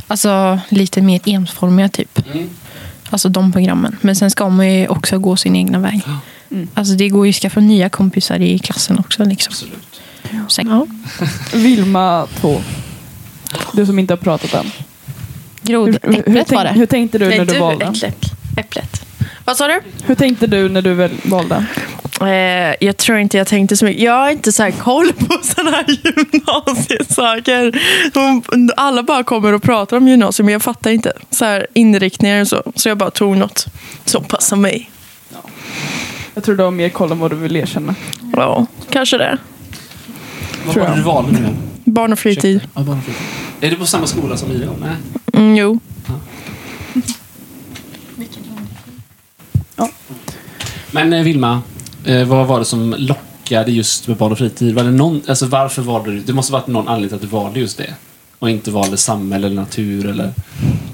[0.06, 2.26] alltså, lite mer ensformiga typ.
[2.34, 2.50] Mm.
[3.10, 3.96] Alltså de programmen.
[4.00, 6.02] Men sen ska man ju också gå sin egna väg.
[6.50, 6.68] Mm.
[6.74, 9.24] Alltså det går ju att skaffa nya kompisar i klassen också.
[9.24, 9.50] Liksom.
[9.52, 10.00] Absolut.
[10.48, 10.86] Sen, ja.
[11.58, 12.60] Vilma 2.
[13.72, 14.70] Du som inte har pratat än.
[15.62, 16.70] Grod, Hur, hur, äpplet var det.
[16.70, 17.84] hur tänkte du Nej, när du, du valde?
[17.84, 18.24] äpplet.
[18.56, 19.06] äpplet.
[19.44, 19.80] Vad sa du?
[20.04, 21.66] Hur tänkte du när du valde?
[22.20, 24.02] Eh, jag tror inte jag tänkte så mycket.
[24.02, 27.80] Jag har inte så här koll på sådana här gymnasiesaker.
[28.76, 32.48] Alla bara kommer och pratar om gymnasium men jag fattar inte så här inriktningar och
[32.48, 32.62] så.
[32.74, 33.66] Så jag bara tog något
[34.04, 34.90] som passar mig.
[36.34, 37.94] Jag tror du har mer koll än vad du vill erkänna.
[38.32, 39.38] Ja, kanske det.
[40.66, 41.48] Vad var det du valde nu?
[41.84, 42.60] Barn och fritid.
[42.74, 43.22] Ja, barn och fritid.
[43.60, 44.72] Är det på samma skola som Ida?
[44.80, 44.96] Nej.
[45.32, 45.80] Mm, jo.
[50.90, 51.60] Men eh, Vilma, eh,
[52.06, 54.74] Eh, vad var det som lockade just med barn och fritid?
[54.74, 56.20] Var det någon, alltså varför valde du?
[56.20, 57.94] Det måste ha varit någon anledning till att du valde just det.
[58.38, 60.32] Och inte valde samhälle eller natur eller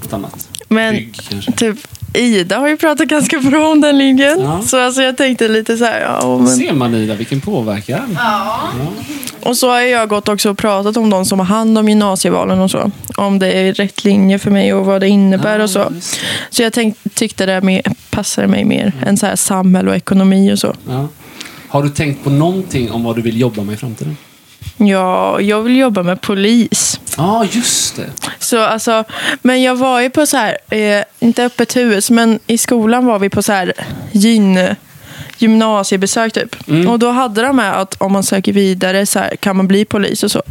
[0.01, 0.49] något annat.
[0.67, 1.17] Men Bygg
[1.55, 1.77] typ
[2.13, 4.41] Ida har ju pratat ganska bra om den linjen.
[4.41, 4.61] Ja.
[4.61, 6.47] Så alltså jag tänkte lite så här, ja men...
[6.47, 8.17] Ser man Ida, vilken påverkan.
[8.19, 8.69] Ja.
[9.41, 12.59] Och så har jag gått också och pratat om de som har hand om gymnasievalen
[12.59, 12.91] och så.
[13.17, 15.93] Om det är rätt linje för mig och vad det innebär och så.
[16.49, 20.53] Så jag tänk, tyckte det mer, passade mig mer än så här samhälle och ekonomi
[20.53, 20.75] och så.
[20.89, 21.07] Ja.
[21.67, 24.17] Har du tänkt på någonting om vad du vill jobba med i framtiden?
[24.77, 26.99] Ja, jag vill jobba med polis.
[27.17, 28.09] Ja, just det.
[28.43, 29.03] Så alltså,
[29.41, 33.19] men jag var ju på så här, eh, inte öppet hus, men i skolan var
[33.19, 33.73] vi på så här
[34.11, 34.75] gyn,
[35.37, 36.69] gymnasiebesök typ.
[36.69, 36.87] Mm.
[36.87, 39.85] Och då hade de med att om man söker vidare så här, kan man bli
[39.85, 40.43] polis och så.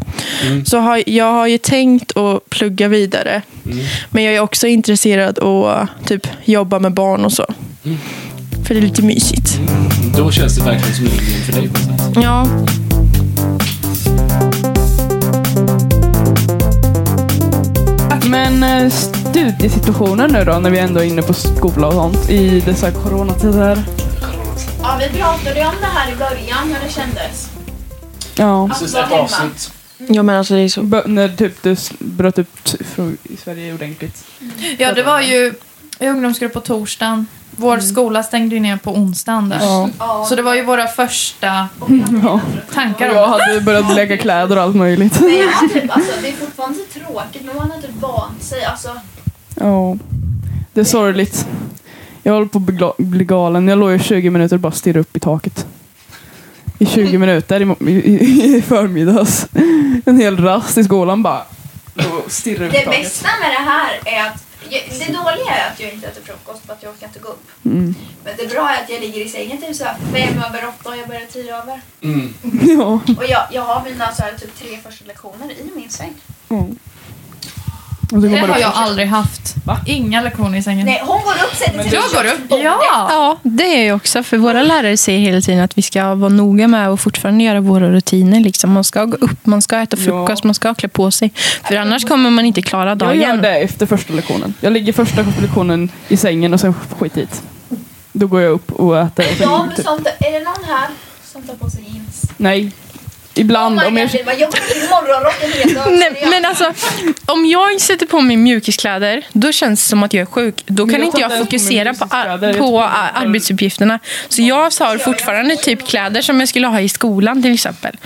[0.46, 0.64] Mm.
[0.64, 3.42] Så har, jag har ju tänkt att plugga vidare.
[3.66, 3.84] Mm.
[4.10, 7.46] Men jag är också intresserad att typ jobba med barn och så.
[7.84, 7.98] Mm.
[8.64, 9.58] För det är lite mysigt.
[10.16, 12.22] Då känns det verkligen som linjen för dig på något sätt.
[12.22, 12.46] Ja,
[18.32, 22.60] Men eh, studiesituationen nu då, när vi ändå är inne på skola och sånt i
[22.60, 23.82] dessa coronatider.
[24.82, 27.50] ja, vi pratade ju om det här i början, hur det kändes.
[28.36, 28.70] Ja.
[28.92, 29.50] Vara hemma.
[29.98, 30.82] ja men alltså det är så.
[30.82, 32.58] B- när typ du bröt upp
[32.94, 34.24] från- i Sverige ordentligt.
[34.78, 35.54] Ja, det var ju
[35.98, 37.26] i ungdomsgrupp på torsdagen.
[37.56, 39.58] Vår skola stängde ju ner på onsdagen där.
[39.60, 39.88] Ja.
[39.98, 41.68] Ja, Så det var ju våra första
[42.22, 42.40] ja.
[42.74, 45.18] tankar Och om jag hade börjat lägga kläder och allt möjligt.
[45.20, 48.64] det är, typ, alltså, det är fortfarande så tråkigt, men man har typ vant sig.
[48.64, 48.88] Alltså,
[49.54, 49.96] Ja.
[50.72, 51.46] Det är sorgligt.
[52.22, 53.68] Jag håller på att bli galen.
[53.68, 55.66] Jag låg i 20 minuter och bara stirrade upp i taket.
[56.78, 59.46] I 20 minuter i, i, i, förmiddags.
[60.04, 61.42] En hel rast i skolan bara.
[61.94, 65.72] låg och stirrade upp i det bästa med det här är att det dåliga är
[65.72, 67.48] att jag inte äter frukost för att jag orkar inte gå upp.
[67.64, 67.94] Mm.
[68.24, 70.90] Men det bra är att jag ligger i sängen typ så här fem över åtta
[70.90, 71.80] och jag börjar tio över.
[72.00, 72.34] Mm.
[72.78, 73.00] Ja.
[73.16, 76.14] Och jag, jag har mina så här, typ tre första lektioner i min säng.
[76.48, 76.78] Mm.
[78.20, 78.60] Det man har upp.
[78.60, 79.54] jag aldrig haft.
[79.64, 79.78] Va?
[79.86, 80.86] Inga lektioner i sängen.
[80.86, 82.78] Nej, hon går upp sätter sig Jag går upp, ja.
[83.10, 84.22] Ja, det är jag också.
[84.22, 87.60] För våra lärare säger hela tiden att vi ska vara noga med att fortfarande göra
[87.60, 88.40] våra rutiner.
[88.40, 88.72] Liksom.
[88.72, 90.48] Man ska gå upp, man ska äta frukost, Ja.
[90.48, 91.32] man ska klä på sig.
[91.64, 93.42] För annars kommer man inte klara Jag gör dagen.
[93.42, 94.54] det efter första lektionen.
[94.60, 97.42] Jag ligger första lektionen i sängen och sen skit hit.
[98.12, 99.24] Då går jag upp och äter.
[99.30, 100.88] Och sen, Ja, men typ, sånt, är det någon här
[101.32, 102.22] som tar på sig jeans?
[102.36, 102.72] nej.
[103.34, 103.78] Ibland.
[103.80, 104.24] oh om jag, God,
[105.74, 105.92] dag.
[105.92, 106.72] Nej, men alltså,
[107.26, 110.62] om jag sätter på mig mjukiskläder, då känns det som att jag är sjuk.
[110.66, 112.82] Då kan jag inte jag fokusera på, ar- på
[113.14, 113.98] arbetsuppgifterna.
[114.28, 117.96] Så jag har fortfarande typ kläder som jag skulle ha i skolan till exempel.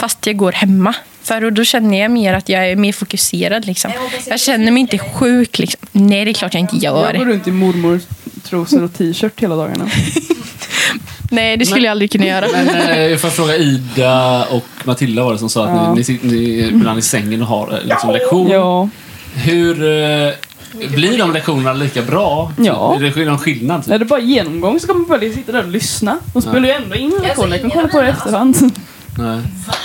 [0.00, 0.94] Fast jag går hemma.
[1.22, 3.66] För då känner jag mer att jag är mer fokuserad.
[3.66, 3.92] Liksom.
[4.26, 5.58] Jag känner mig inte sjuk.
[5.58, 5.80] Liksom.
[5.92, 7.24] Nej, det är klart jag inte jag går gör.
[7.24, 8.02] runt i mormors
[8.44, 9.90] trosor och t-shirt hela dagarna.
[11.32, 12.46] Nej, det skulle jag aldrig kunna göra.
[12.52, 15.90] Men eh, jag får fråga Ida och Matilda var det som sa att Ja.
[15.92, 18.50] ni, ni, sitter- ni är ibland i sängen och har eh, liksom, lektion.
[18.50, 18.88] Ja.
[19.34, 20.32] Hur eh,
[20.94, 22.52] blir de lektionerna lika bra?
[22.58, 22.96] Ja.
[22.96, 23.82] Är det någon skillnad?
[23.88, 26.18] När det bara är genomgång så kan man bara sitta där och lyssna.
[26.32, 27.52] De spelar ju ändå in lektionen.
[27.52, 28.56] Jag kan kolla på det i efterhand.
[29.18, 29.40] Nej.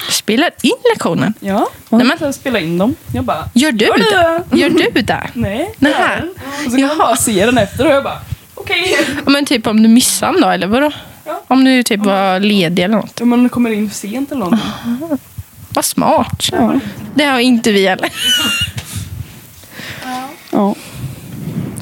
[0.09, 1.33] Spelar in lektionen.
[1.39, 2.95] Ja, man Nej, men- kan spela in dem.
[3.13, 3.49] Jag bara...
[3.53, 4.43] Gör du Gör det?
[4.49, 4.57] det?
[4.57, 5.27] Gör du det?
[5.33, 5.73] Nej.
[5.79, 5.93] Nej.
[5.93, 6.29] är.
[6.65, 8.19] Och så kan man bara se den efter och jag bara...
[8.57, 8.97] Okej.
[9.25, 10.91] Ja, Men typ om du missar en dag, eller vadå?
[11.25, 11.43] Ja.
[11.47, 13.21] Om du typ var ledig eller något.
[13.21, 14.69] Om man kommer in för sent eller någonting.
[15.69, 16.49] Vad smart.
[16.51, 16.79] Ja.
[17.15, 18.09] Det har inte vi heller.
[20.51, 20.75] ja.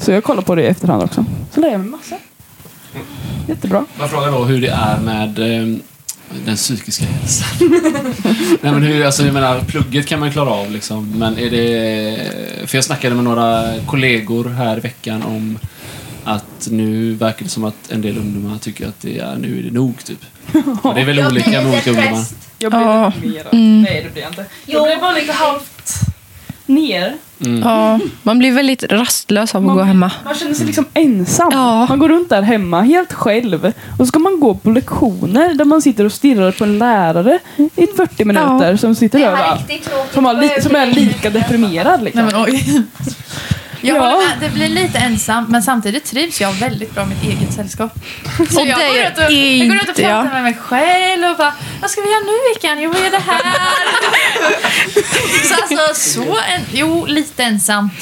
[0.00, 1.24] Så jag kollar på det i efterhand också.
[1.54, 2.16] Så lär jag mig massa.
[3.48, 3.84] Jättebra.
[3.98, 5.78] Man frågar då hur det är med eh,
[6.44, 7.48] den psykiska hälsan.
[8.62, 11.18] Nej, men hur, alltså, jag menar, plugget kan man klara av, liksom.
[11.18, 12.66] men är det...
[12.66, 15.58] För jag snackade med några kollegor här i veckan om
[16.26, 19.62] att nu verkar det som att en del ungdomar tycker att det är, nu är
[19.62, 20.18] det nog, typ.
[20.82, 22.24] Och det är väl olika med olika ungdomar.
[22.58, 23.12] Jag blir Ja.
[23.22, 23.46] mer.
[23.52, 23.82] Mm.
[23.82, 24.44] Nej, det blir jag inte.
[24.66, 25.92] Jag blir bara lite halvt
[26.66, 27.14] ner.
[27.40, 27.62] Mm.
[27.62, 30.10] Ja, man blir väldigt rastlös av att gå hemma.
[30.24, 31.48] Man känner sig liksom ensam.
[31.52, 31.86] Ja.
[31.88, 33.64] Man går runt där hemma helt själv.
[33.66, 37.38] Och så ska man gå på lektioner där man sitter och stirrar på en lärare
[37.76, 39.18] i 40 minuter som sitter
[39.56, 39.88] tråkigt.
[40.14, 42.02] som, har som är lika deprimerad.
[42.04, 42.24] Liksom.
[42.24, 42.82] Nej, men oj.
[43.86, 44.22] Jag Ja.
[44.28, 47.92] med, det blir lite ensamt men samtidigt trivs jag väldigt bra i mitt eget sällskap.
[48.50, 50.24] Så Och jag, det går är ut och, jag går ut och inte pratar jag.
[50.24, 52.80] med mig själv och bara Vad ska vi göra nu i veckan?
[52.80, 53.42] Jo, vad är det här?
[55.48, 57.92] så alltså, så en, jo, lite ensamt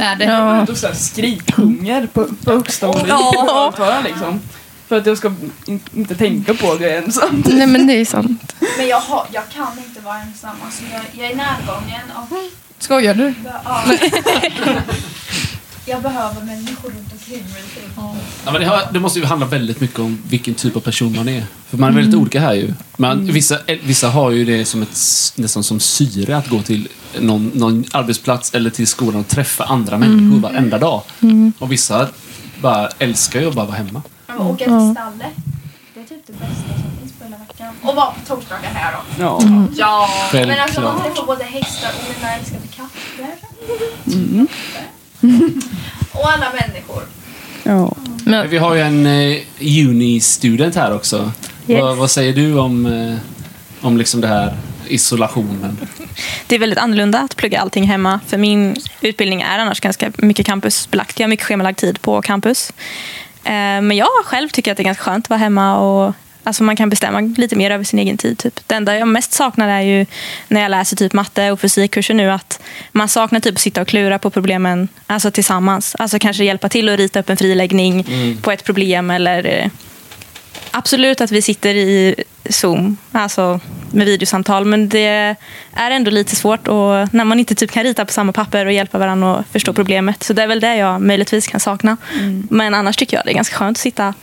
[0.00, 0.24] är det.
[0.24, 0.62] Ja.
[0.62, 4.00] Och så här skriksjunger på, på högsta volym Ja.
[4.04, 4.40] liksom.
[4.88, 5.32] För att jag ska
[5.66, 7.42] in, inte tänka på det ensam.
[7.46, 8.54] Nej men det är sant.
[8.78, 10.50] Men jag, har, jag kan inte vara ensam.
[10.64, 12.30] Alltså jag, jag är närgången och
[12.80, 13.34] Skojar du?
[13.44, 13.84] ja,
[15.86, 17.62] jag behöver människor runt omkring mig.
[18.44, 21.16] Ja, men det, har, det måste ju handla väldigt mycket om vilken typ av person
[21.16, 21.44] man är.
[21.68, 22.74] För man är väldigt olika här ju.
[22.96, 24.98] Men vissa, eh, vissa har ju det som ett,
[25.36, 26.88] nästan som syre att gå till
[27.18, 31.02] någon, någon arbetsplats eller till skolan och träffa andra människor varenda dag.
[31.58, 32.08] Och vissa
[32.60, 34.02] bara älskar ju att bara vara hemma.
[34.38, 35.34] Åka till stallet,
[35.94, 36.89] det är typ det bästa
[37.82, 39.22] Och vara på torsdagar här då.
[39.22, 39.40] Ja.
[39.76, 43.34] Ja, men alltså man träffar både hästar och mina älskade katter.
[44.06, 44.48] Mm.
[46.12, 47.02] Och alla människor.
[47.62, 47.92] ja.
[48.24, 51.32] Men, Vi har ju en eh, uni-student här också.
[51.66, 51.80] Yes.
[51.82, 53.16] Vad, vad säger du om, eh,
[53.86, 54.56] om liksom det här
[54.88, 55.78] isolationen?
[56.46, 58.20] Det är väldigt annorlunda att plugga allting hemma.
[58.26, 61.20] För min utbildning är annars ganska mycket campusbelagt.
[61.20, 62.72] Jag har mycket schemalagd tid på campus.
[63.44, 66.62] Eh, Men jag själv tycker att det är ganska skönt att vara hemma och alltså
[66.62, 68.38] man kan bestämma lite mer över sin egen tid.
[68.38, 68.60] Typ.
[68.66, 70.06] Det enda jag mest saknar är ju
[70.48, 72.60] när jag läser typ matte och fysikkurser nu att
[72.92, 75.96] man saknar typ att sitta och klura på problemen alltså tillsammans.
[75.98, 78.06] Alltså kanske hjälpa till att rita upp en friläggning
[78.42, 79.70] på ett problem eller eh,
[80.70, 82.14] Absolut att vi sitter i
[82.48, 83.60] Zoom, alltså
[83.92, 85.36] med videosamtal, men det
[85.72, 88.72] är ändå lite svårt och när man inte typ kan rita på samma papper och
[88.72, 90.22] hjälpa varandra att förstå problemet.
[90.22, 91.96] Så det är väl det jag möjligtvis kan sakna.
[92.50, 94.14] Men annars tycker jag det är ganska skönt att sitta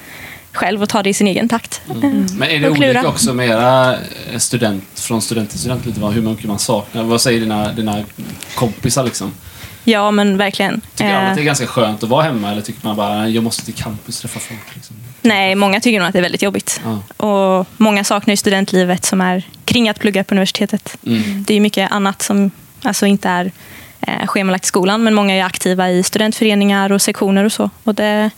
[0.58, 1.82] själv och ta det i sin egen takt.
[1.86, 3.94] Men är det olika också med era
[4.32, 7.04] eh, student, från student till student lite vad, hur mycket man saknar?
[7.04, 8.04] Vad säger dina, dina
[8.56, 9.32] kompisar liksom?
[9.84, 10.82] Ja, men verkligen.
[10.96, 13.18] Tycker alla Eh, att det är ganska skönt att vara hemma eller tycker man bara
[13.18, 14.76] "Nej, jag måste till campus och träffa folk?
[14.76, 14.96] Liksom?
[15.22, 16.82] Nej, många tycker nog att det är väldigt jobbigt.
[17.18, 17.26] Ja.
[17.28, 20.98] Och många saknar ju studentlivet som är kring att plugga på universitetet.
[21.06, 21.44] Mm.
[21.48, 23.52] Det är mycket annat som alltså inte är
[24.02, 27.70] eh, schemalagt i skolan, men många är aktiva i studentföreningar och sektioner och så.
[27.84, 28.30] Och det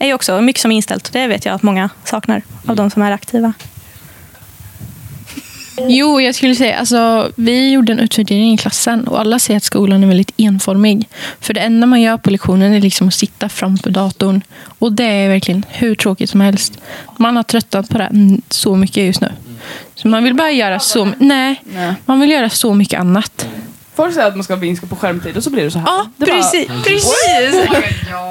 [0.00, 1.12] är ju också mycket som är inställt.
[1.12, 3.52] Det vet jag att många saknar av de som är aktiva.
[5.88, 9.64] Jo, jag skulle säga, alltså, vi gjorde en utvärdering i klassen och alla säger att
[9.64, 11.08] skolan är väldigt enformig.
[11.40, 14.42] För det enda man gör på lektionen är liksom att sitta framför datorn.
[14.78, 16.78] Och det är verkligen hur tråkigt som helst.
[17.16, 19.32] Man har tröttnat på det så mycket just nu.
[19.94, 21.62] Så man vill bara göra så, Nej.
[22.04, 23.48] man vill göra så mycket annat.
[23.94, 25.86] Folk säger att man ska minska på skärmtid och så blir det så här.
[25.86, 26.68] Ja, det är bara- precis.
[26.84, 27.60] precis.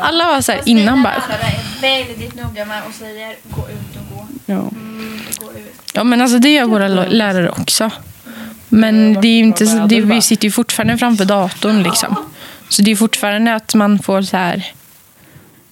[0.02, 1.13] Alla var så här innan bara.
[1.13, 4.28] Är väldigt noga med och säger gå ut och gå.
[4.45, 4.54] Ja.
[4.60, 5.74] Mm, gå ut.
[5.93, 7.91] Ja, men alltså det gör våra lärare också.
[8.69, 12.15] Men det är ju inte, så- det, vi sitter ju fortfarande framför datorn liksom.
[12.69, 14.74] Så det är fortfarande att man får så här...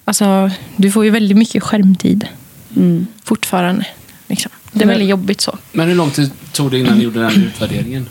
[0.05, 2.27] Alltså, du får ju väldigt mycket skärmtid
[2.75, 3.07] Mm.
[3.23, 3.85] fortfarande.
[4.27, 4.51] Liksom.
[4.71, 5.57] Det är väldigt jobbigt så.
[5.71, 8.09] Men hur lång tid tog det innan ni gjorde den här utvärderingen?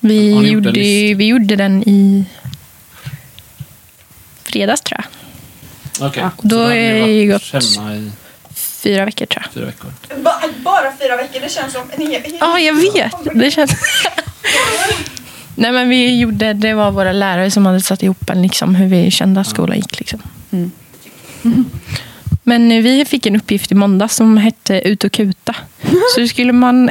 [0.00, 0.70] Vi, Har gjorde,
[1.14, 2.24] vi gjorde den i
[4.42, 6.32] fredags tror jag.
[6.42, 8.10] Då Så hade ni är det gått- hemma i
[8.54, 9.52] Fyra veckor tror jag.
[9.54, 9.90] fyra veckor.
[10.22, 12.36] Ba- bara fyra veckor, det känns som en evighet.
[12.40, 13.12] Ja, jag vet.
[13.34, 13.70] Det känns...
[15.54, 18.86] Nej, men vi gjorde, det var våra lärare som hade satt ihop en, liksom, hur
[18.86, 19.98] vi kände att skolan gick.
[19.98, 20.22] Liksom.
[20.50, 20.70] Mm.
[22.48, 25.56] Men vi fick en uppgift i måndag som hette ut och kuta.
[26.14, 26.90] Så skulle man...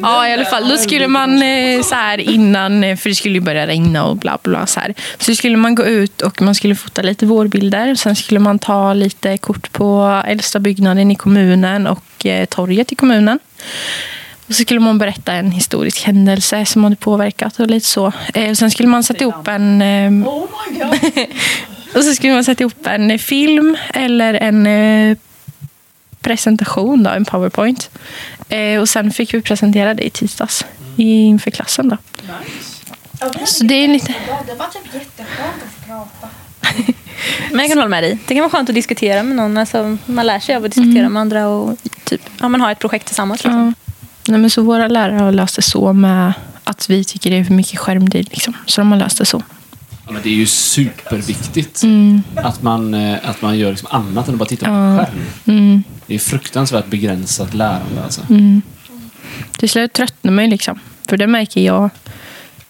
[0.00, 0.68] ja, i alla fall.
[0.68, 4.16] Då skulle man eh, så här innan, eh, för det skulle ju börja regna och
[4.16, 4.66] bla bla.
[4.66, 4.94] Så, här.
[5.18, 7.94] så skulle man gå ut och man skulle fota lite vårbilder.
[7.94, 12.94] Sen skulle man ta lite kort på äldsta byggnaden i kommunen och eh, torget i
[12.94, 13.38] kommunen.
[14.48, 18.12] Och så skulle man berätta en historisk händelse som hade påverkat och lite så.
[18.34, 19.82] Eh, sen skulle man sätta ihop en...
[19.82, 21.26] Eh, Oh my god.
[21.94, 25.16] och så skulle man sätta ihop en eh, film eller en eh,
[26.20, 27.90] presentation, då, en powerpoint.
[28.48, 30.64] Eh, och sen fick vi presentera det i tisdags
[30.96, 31.88] inför klassen.
[31.88, 31.96] Då.
[33.20, 34.14] Ja, Så det är lite...
[34.46, 36.28] Det var typ jätteskönt att få prata.
[37.50, 38.18] Men jag kan hålla med dig.
[38.26, 39.58] Det kan vara skönt att diskutera med någon.
[39.58, 42.78] Alltså, man lär sig av att diskutera med andra och typ, ja, man har ett
[42.78, 43.44] projekt tillsammans.
[43.44, 43.74] Liksom.
[43.84, 43.92] Ja.
[44.28, 46.32] Nej, men så våra lärare har löst det så med
[46.64, 48.28] att vi tycker det är för mycket skärmtid.
[48.30, 48.56] Liksom.
[48.66, 49.42] Så de har löst det så.
[50.10, 52.22] Ja, men det är ju superviktigt Mm.
[52.36, 54.98] att, man, eh, att man gör liksom annat än att bara titta på Ja.
[55.06, 55.24] skärm.
[55.58, 55.82] Mm.
[56.06, 58.20] Det är fruktansvärt begränsat lärande alltså.
[58.30, 58.62] Mm.
[59.58, 60.78] Till slut tröttnar man ju liksom.
[61.08, 61.90] För det märker jag.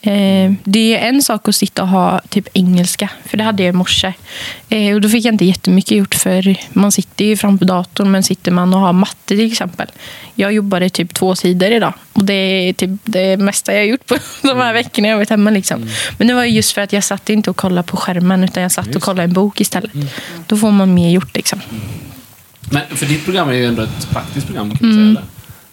[0.02, 3.08] Eh, det är en sak att sitta och ha typ engelska.
[3.26, 4.12] För det hade jag i morse.
[4.68, 6.14] Eh, och då fick jag inte jättemycket gjort.
[6.14, 8.10] För man sitter ju framför datorn.
[8.10, 9.86] Men sitter man och har matte till exempel.
[10.34, 11.94] Jag jobbade typ två sidor idag.
[12.12, 15.30] Och det är typ det mesta jag har gjort på de här veckorna jag varit
[15.30, 15.50] hemma.
[15.50, 15.88] Liksom.
[16.18, 18.44] Men det var ju just för att jag satt inte och kollade på skärmen.
[18.44, 19.90] Utan jag satt och kollade en bok istället.
[20.46, 21.60] Då får man mer gjort liksom.
[22.72, 25.14] Men för ditt program är ju ändå ett praktiskt program kan man Mm.
[25.14, 25.20] säga.
[25.20, 25.30] Eller?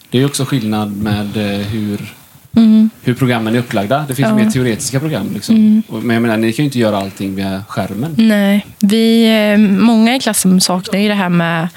[0.09, 2.13] Det är ju också skillnad med eh, hur
[2.55, 2.89] Mm.
[3.03, 4.05] hur programmen är upplagda.
[4.07, 4.35] Det finns Ja.
[4.35, 5.31] mer teoretiska program.
[5.33, 5.55] Liksom.
[5.55, 5.83] Mm.
[5.89, 8.15] Men jag menar, ni kan ju inte göra allting via skärmen.
[8.17, 11.67] Nej, vi, eh, många i klassen saknar ju det här med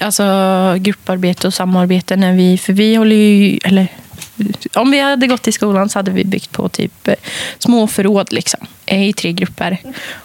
[0.00, 0.24] alltså,
[0.78, 2.16] grupparbete och samarbete.
[2.16, 3.86] När vi, för vi håller ju, eller,
[4.74, 7.14] om vi hade gått i skolan så hade vi byggt på typ eh,
[7.58, 9.78] små förråd liksom, eh, i tre grupper.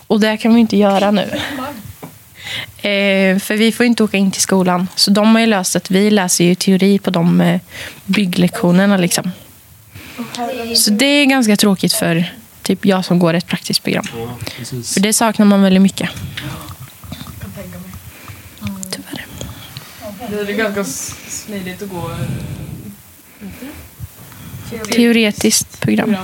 [0.08, 1.30] Och det kan vi inte göra nu.
[2.78, 4.88] Eh, för vi får inte åka in till skolan.
[4.96, 7.60] Så de har ju löst att vi läser ju teori på de
[8.06, 8.98] bygglektionerna.
[8.98, 9.32] Liksom.
[10.76, 14.06] Så det är ganska tråkigt för typ jag som går ett praktiskt program.
[14.18, 14.38] Ja.
[14.94, 16.10] För det saknar man väldigt mycket.
[18.92, 19.26] Tyvärr.
[20.46, 20.84] Det är ganska
[21.30, 22.12] smidigt att gå
[24.92, 26.16] Teoretiskt program.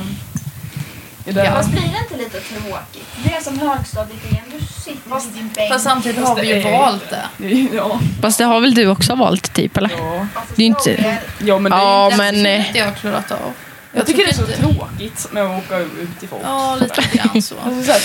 [1.25, 3.05] det- Fast blir det inte lite tråkigt?
[3.23, 4.43] Det är som högstadiet igen.
[4.59, 5.71] Du sitter i din bänk.
[5.71, 7.47] Fast samtidigt har vi ju valt det.
[7.75, 7.99] Ja.
[8.21, 9.77] Fast det har väl du också valt, typ?
[9.77, 9.91] Eller?
[9.97, 10.27] ja.
[10.55, 11.19] Det är inte...
[11.45, 12.45] ja, men det är, Ja, Den men...
[12.45, 13.53] eh, inte jag klarat av.
[13.91, 16.41] jag tycker det är så inte- tråkigt med att åka ut till folk.
[16.45, 17.55] Ja, lite grann så.
[17.65, 18.01] Alltså, så här,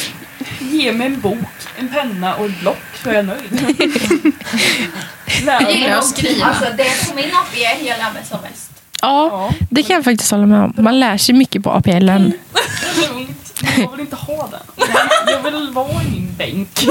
[0.59, 1.39] ge mig en bok,
[1.79, 3.43] en penna och ett block så är jag nöjd.
[5.45, 6.47] Lär Jag gillar mig att skriva.
[6.47, 8.71] Alltså det är på min APL jag lär mig som mest.
[9.03, 10.75] Ja, Ja, det kan jag faktiskt hålla med om.
[10.77, 12.33] Man lär sig mycket på APLen.
[13.09, 13.63] lugnt.
[13.79, 14.89] Jag vill inte ha den.
[15.27, 16.87] Jag vill vara i min bänk.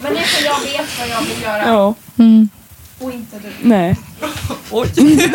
[0.00, 2.48] Men det är för jag vet vad jag vill göra Ja, Mm.
[2.98, 3.68] Och inte du.
[3.68, 3.96] nej.
[4.70, 4.88] Oj.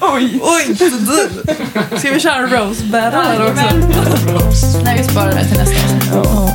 [0.00, 0.40] Oj.
[0.42, 1.28] Oj, inte du!
[1.98, 4.78] Ska vi köra en roast battle här också?
[4.84, 6.12] Nej, vi sparar det till nästa avsnitt.
[6.14, 6.50] Ja.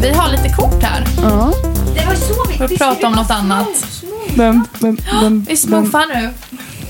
[0.00, 1.04] Vi har lite kort här.
[1.22, 1.52] Ja.
[1.94, 2.58] Det var så vi...
[2.58, 4.02] För att prata om något annat.
[4.34, 6.30] Vem, vem, vem, Vi smuffar nu.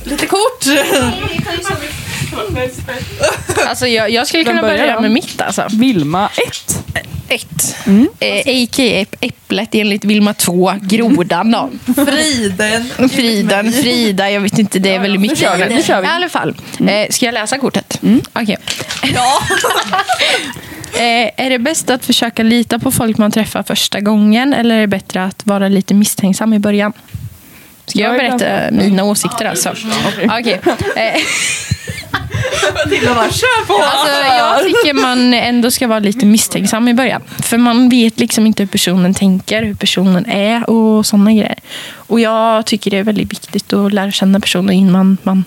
[0.04, 0.66] Lite kort.
[0.66, 1.72] Nej, vi tar ju så
[3.68, 5.40] Alltså, jag, jag skulle kunna börja med mitt.
[5.40, 5.66] Alltså.
[5.70, 6.84] Vilma 1.
[7.28, 7.76] Ett.
[7.86, 8.08] Mm.
[8.20, 9.16] Eh, A.k.a.
[9.20, 10.74] Äpplet enligt Vilma 2.
[10.82, 11.70] Grodan då.
[11.94, 12.90] Friden.
[13.10, 15.38] Friden, Frida, jag vet inte, det är väldigt mycket.
[15.38, 16.06] kör vi, nu kör vi.
[16.06, 16.54] I alla fall.
[16.88, 17.98] Eh, ska jag läsa kortet?
[18.02, 18.20] Mm.
[18.32, 18.56] Okej.
[19.02, 19.40] Ja.
[20.98, 24.80] eh, är det bäst att försöka lita på folk man träffar första gången eller är
[24.80, 26.92] det bättre att vara lite misstänksam i början?
[27.86, 29.74] Ska jag Jag berätta mina åsikter alltså?
[30.24, 30.60] Okej.
[30.96, 31.22] Eh,
[32.74, 33.74] Matilda bara, kör på!
[33.74, 37.22] Alltså, jag tycker man ändå ska vara lite misstänksam i början.
[37.42, 41.58] För man vet liksom inte hur personen tänker, hur personen är och sådana grejer.
[41.94, 45.44] Och jag tycker det är väldigt viktigt att lära känna personen innan man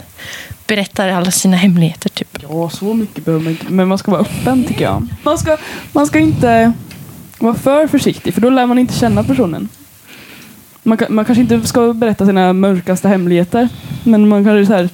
[0.67, 2.09] berättar alla sina hemligheter.
[2.09, 2.37] Typ.
[2.49, 3.65] Ja, så mycket behöver man inte.
[3.69, 5.07] Men man ska vara öppen tycker jag.
[5.23, 5.57] Man ska,
[5.91, 6.73] man ska inte
[7.39, 9.69] vara för försiktig för då lär man inte känna personen.
[10.83, 13.69] Man, man kanske inte ska berätta sina mörkaste hemligheter.
[14.03, 14.89] Men man kanske så här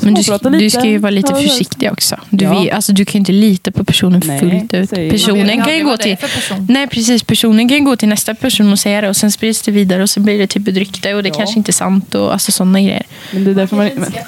[0.00, 2.16] Men du, småprata du ska ju vara lite försiktig också.
[2.30, 2.60] Du, Ja.
[2.60, 4.90] vet, alltså, du kan ju inte lita på personen Nej, fullt ut.
[5.10, 6.16] Personen kan ju gå till...
[6.16, 6.66] Person.
[6.70, 9.70] Nej precis, personen kan gå till nästa person och säga det och sen sprids det
[9.70, 11.34] vidare och så blir det typ ett rykte och det Ja.
[11.34, 13.02] kanske inte är sant och alltså sådana grejer.
[13.32, 14.20] Men det är därför man ska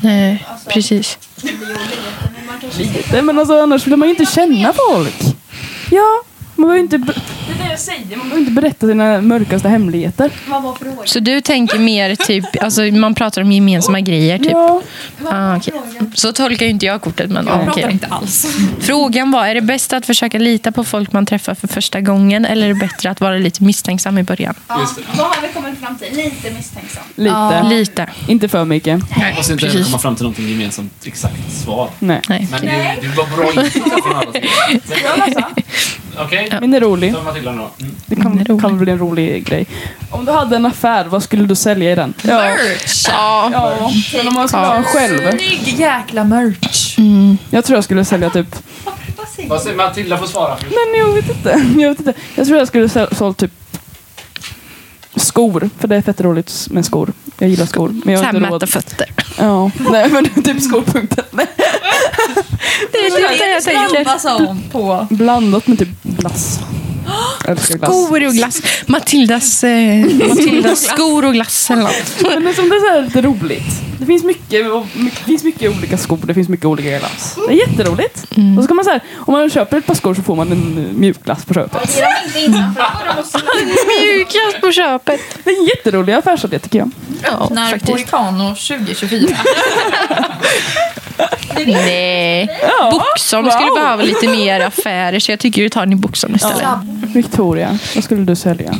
[0.00, 1.18] Nej, Alltså, precis.
[1.36, 1.48] Ska...
[2.78, 5.14] lite, men alltså, annars vill man ju inte känna folk.
[5.90, 6.22] Ja,
[6.56, 6.98] man behöver inte...
[6.98, 10.30] be- Det är det jag säger, man behöver inte berätta sina mörkaste hemligheter.
[10.48, 10.96] Vad var frågan?
[11.04, 14.50] Så du tänker mer typ, alltså man pratar om gemensamma grejer typ?
[14.52, 14.82] Ja,
[15.24, 15.74] Ah, okej.
[16.14, 17.92] Så tolkar ju inte jag kortet men Jag ah, pratar okej.
[17.92, 18.46] inte alls.
[18.80, 22.44] Frågan var, är det bäst att försöka lita på folk man träffar för första gången
[22.44, 24.54] eller är det bättre att vara lite misstänksam i början?
[24.68, 25.02] Ja, Just det.
[25.16, 26.16] vad har vi kommit fram till?
[26.16, 27.02] Lite misstänksam.
[27.14, 27.62] lite.
[27.68, 28.06] Lite.
[28.26, 29.00] Inte för mycket.
[29.20, 29.84] Jag måste inte precis.
[29.86, 31.90] komma fram till någonting gemensamt exakt svar.
[31.98, 32.20] Nej.
[32.28, 32.48] Nej.
[32.50, 35.44] Men det, det var bra input från alla sidor.
[36.18, 37.14] Okej, Min är rolig.
[37.14, 37.70] ta Matilda nu då.
[37.84, 37.96] Mm.
[38.06, 38.60] Det kan, rolig.
[38.60, 39.66] kan bli en rolig grej.
[40.10, 42.14] Om du hade en affär, vad skulle du sälja i den?
[42.22, 43.06] Ja, Merch!
[43.08, 43.48] Ja.
[43.52, 43.90] ja.
[44.16, 45.30] men om man skulle ha en själv.
[45.30, 46.98] Snygg jäkla merch.
[46.98, 47.38] Mm.
[47.50, 48.56] Jag tror jag skulle sälja typ...
[49.48, 50.70] Vad säger Matilda får svara först.
[50.70, 51.48] Men jag vet inte.
[51.82, 52.14] Jag vet inte.
[52.34, 53.52] Jag tror jag skulle sälja typ
[55.36, 55.70] skor.
[55.78, 57.12] För det är fett roligt med skor.
[57.38, 57.94] Jag gillar skor.
[58.04, 58.68] Men jag har inte råd.
[58.68, 59.06] fötter.
[59.38, 61.24] Ja, nej men typ skopunkten.
[61.30, 61.46] Nej.
[62.92, 65.14] Det är det jag tänker.
[65.14, 66.60] Blandat med typ glass.
[67.56, 68.62] Skor och glass.
[68.86, 72.20] Matildas, eh, Matildas skor och glass eller något.
[72.22, 73.64] Men det är som det är så här lite roligt.
[73.98, 77.36] Det finns mycket, och mycket, det finns mycket olika skor, det finns mycket olika glass.
[77.48, 78.24] Det är jätteroligt.
[78.58, 80.52] Och så kan man så här, om man köper ett par skor så får man
[80.52, 81.96] en eh, mjukglass på köpet.
[84.00, 85.20] Mjukglass på köpet.
[85.44, 86.90] Det är en jätterolig affärsidé tycker jag.
[87.22, 87.92] Ja, När faktiskt.
[87.92, 89.36] Poricano 2024.
[91.66, 92.58] Nej.
[92.62, 92.90] Ja.
[92.90, 93.50] Boxholm Wow.
[93.52, 96.66] skulle behöva lite mer affärer så jag tycker du tar den i Boxholm istället.
[97.14, 98.74] Victoria, vad skulle du sälja?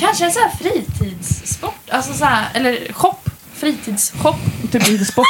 [0.00, 1.74] Kanske en sån här fritidssport.
[1.90, 3.14] Alltså så här, eller shop.
[3.54, 4.36] Fritidsshop.
[4.72, 5.26] Typ lite sport.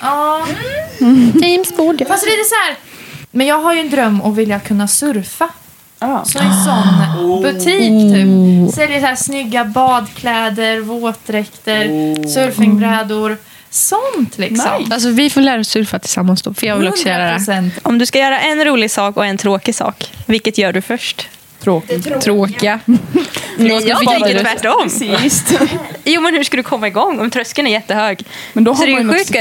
[0.00, 0.46] Ja.
[1.40, 2.02] Teamsbord.
[2.08, 2.76] Fast det är så här.
[3.30, 5.48] Men jag har ju en dröm att vilja kunna surfa.
[5.98, 6.24] Ah.
[6.24, 8.74] Så en sån butik typ.
[8.74, 11.84] Säljer så här snygga badkläder, våtdräkter,
[12.28, 13.36] surfingbrädor.
[13.76, 14.80] Sånt liksom.
[14.80, 14.94] Nice.
[14.94, 17.38] Alltså, vi får lära oss surfa tillsammans då, för jag vill också göra det.
[17.38, 17.70] 100%.
[17.82, 21.28] Om du ska göra en rolig sak och en tråkig sak, vilket gör du först?
[21.60, 22.20] Tråkigt.
[22.20, 22.80] Tråkiga.
[23.56, 24.90] Nej, jag tänker tvärtom.
[26.04, 28.24] Jo, men hur ska du komma igång om tröskeln är jättehög?
[28.52, 29.36] Men då Så har det är man ju sjukt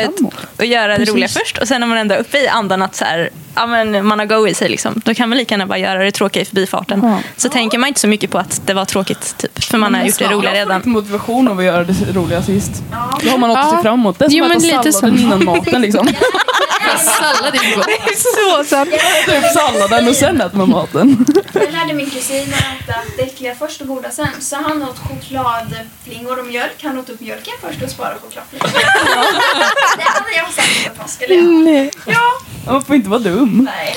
[0.58, 1.14] att göra det Precis.
[1.14, 3.66] roliga först och sen när man ändå är uppe i andan att så här, ja,
[3.66, 6.12] men man har go i sig, liksom, då kan man lika gärna bara göra det
[6.12, 7.00] tråkiga i förbifarten.
[7.04, 7.20] Ja.
[7.38, 10.04] Så tänker man inte så mycket på att det var tråkigt, typ, för man har
[10.06, 10.78] gjort det roliga redan.
[10.78, 12.84] lite motivation av att göra det roliga sist.
[13.24, 13.78] Då har man något att Ja.
[13.78, 14.20] se fram emot.
[14.20, 15.26] Det är som Jo, att men äta lite salladen så.
[15.26, 16.08] innan maten liksom.
[17.00, 18.18] Sallad är gott.
[18.18, 18.90] Så sant.
[19.28, 21.26] Upp salladen och sen äter man maten.
[21.54, 24.28] Jag lärde min kusin att äta det äckliga först och goda sen.
[24.40, 26.84] Så han åt chokladflingor och mjölk.
[26.84, 28.68] Han åt upp mjölken först och sparade chokladflingor.
[29.98, 31.90] det hade jag sagt att han skulle göra.
[32.66, 33.45] Man får inte vara dum.
[33.46, 33.96] Nej.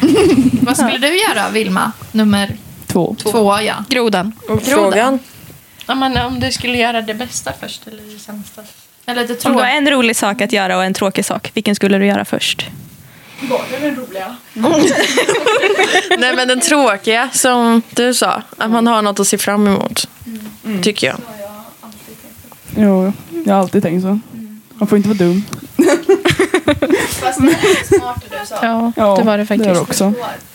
[0.62, 1.92] Vad skulle du göra, Vilma?
[2.12, 3.16] Nummer Två.
[3.18, 3.84] två, ja.
[3.88, 4.32] Grodan.
[4.64, 5.18] Frågan?
[5.86, 8.62] Ja, men om du skulle göra det bästa först eller det sämsta?
[9.06, 11.74] Eller det Om du har en rolig sak att göra och en tråkig sak, vilken
[11.74, 12.66] skulle du göra först?
[13.40, 14.36] Var det den roliga?
[16.18, 20.08] Nej men den tråkiga som du sa, att man har något att se fram emot.
[20.82, 21.16] Tycker jag.
[21.16, 22.80] Det har jag alltid tänkt på.
[22.80, 23.12] Jo,
[23.46, 24.18] jag har alltid tänkt så.
[24.74, 25.44] Man får inte vara dum.
[26.64, 28.58] Fast det är smart det du sa.
[28.62, 29.64] Ja, Ja, det var det faktiskt.
[29.64, 30.12] Det är det också.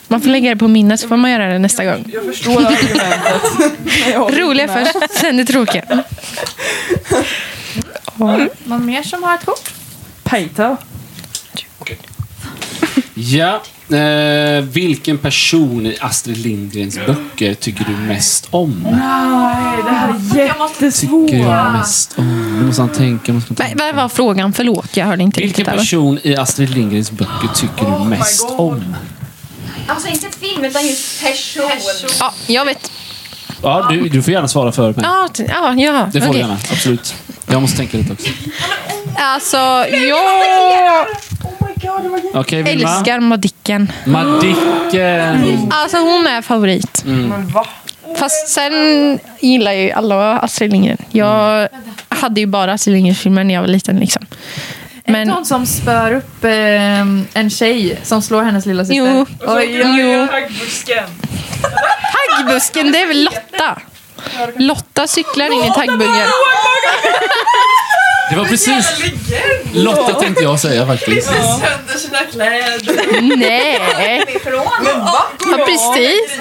[0.08, 2.04] Man får lägga det på minnet så får man göra det nästa gång.
[2.14, 3.42] Jag förstår argumentet.
[4.02, 4.92] Men jag håller Roliga inte med.
[4.92, 6.02] först, sen det tråkiga.
[8.64, 9.70] Någon mer som har ett kort?
[10.24, 10.76] Peter.
[13.14, 13.62] Ja.
[13.96, 18.82] Eh, vilken person i Astrid Lindgrens böcker tycker du mest om?
[18.90, 20.12] Nej, det här är
[20.48, 21.28] jättesvårt.
[21.30, 22.58] Tycker jag mest om?
[22.58, 23.32] Nu måste han tänka.
[23.32, 23.84] Måste tänka.
[23.84, 24.52] vad var frågan?
[24.52, 25.68] Förlåt, jag hörde inte Vilken riktigt.
[25.68, 25.78] Eller?
[25.78, 28.96] person i Astrid Lindgrens böcker tycker du mest om?
[29.86, 31.70] Alltså inte film utan just person.
[32.20, 32.90] Ja, jag vet.
[33.62, 34.94] Ja, du, du får gärna svara för mig.
[35.02, 36.10] Ja, ja, ja.
[36.12, 36.40] Det får du okej.
[36.40, 37.14] gärna, absolut.
[37.46, 38.30] Jag måste tänka lite också.
[39.16, 41.06] Alltså, jag
[42.34, 42.90] Okej, Vilma.
[42.90, 43.92] älskar Madicken.
[44.06, 45.68] Madicken.
[45.70, 47.04] Alltså hon är favorit.
[47.06, 47.52] Mm.
[48.16, 48.72] Fast sen
[49.40, 50.98] gillar jag ju alla Astrid Lindgren.
[51.10, 51.68] Jag
[52.08, 53.96] hade ju bara Astrid Lindgren-filmer när jag var liten.
[53.96, 54.26] Liksom.
[55.04, 55.12] Men...
[55.12, 57.00] Men, Inte hon som spör upp eh,
[57.34, 58.96] en tjej som slår hennes lilla syster?
[58.96, 60.26] jo, Oj, jo.
[60.32, 61.04] Haggbusken.
[62.36, 63.78] Taggbusken, det är väl Lotta?
[64.56, 66.28] Lotta cyklar in i taggbuggen.
[68.30, 68.86] Det var precis...
[69.72, 71.26] Lotta tänkte jag säga faktiskt.
[71.28, 73.36] Sönder sina kläder.
[73.36, 74.66] Nej, Ifrån.
[74.84, 75.26] ja,
[75.66, 76.38] precis.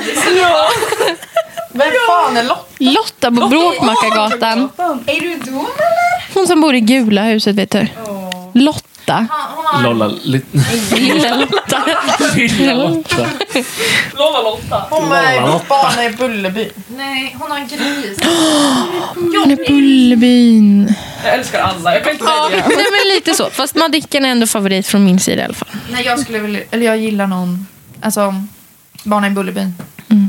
[1.71, 2.65] Vem fan är Lotta?
[2.77, 4.69] Lotta på Bråkmakargatan.
[5.05, 6.33] Är du dum eller?
[6.33, 7.87] Hon som bor i gula huset, vet du.
[8.53, 8.81] Lotta.
[9.13, 10.07] Har Lolla...
[10.23, 10.47] Lite...
[10.95, 11.83] Lilla Lotta.
[12.35, 13.27] Lilla Lotta.
[14.13, 14.83] Lolla Lotta.
[14.89, 16.69] Hon är barn i Bullerby.
[16.97, 18.17] Nej, hon har en gris.
[19.15, 20.93] Hon är Bullerbyn.
[21.25, 21.93] Jag älskar alla.
[21.93, 22.67] Jag kan inte Ja, välja.
[22.67, 23.49] det är väl lite så.
[23.49, 25.69] Fast Madicken är ändå favorit från min sida i alla fall.
[25.91, 26.61] Nej, jag skulle vilja...
[26.71, 27.67] Eller jag gillar någon...
[28.01, 28.33] Alltså,
[29.03, 29.73] Barnen i Bullerbyn.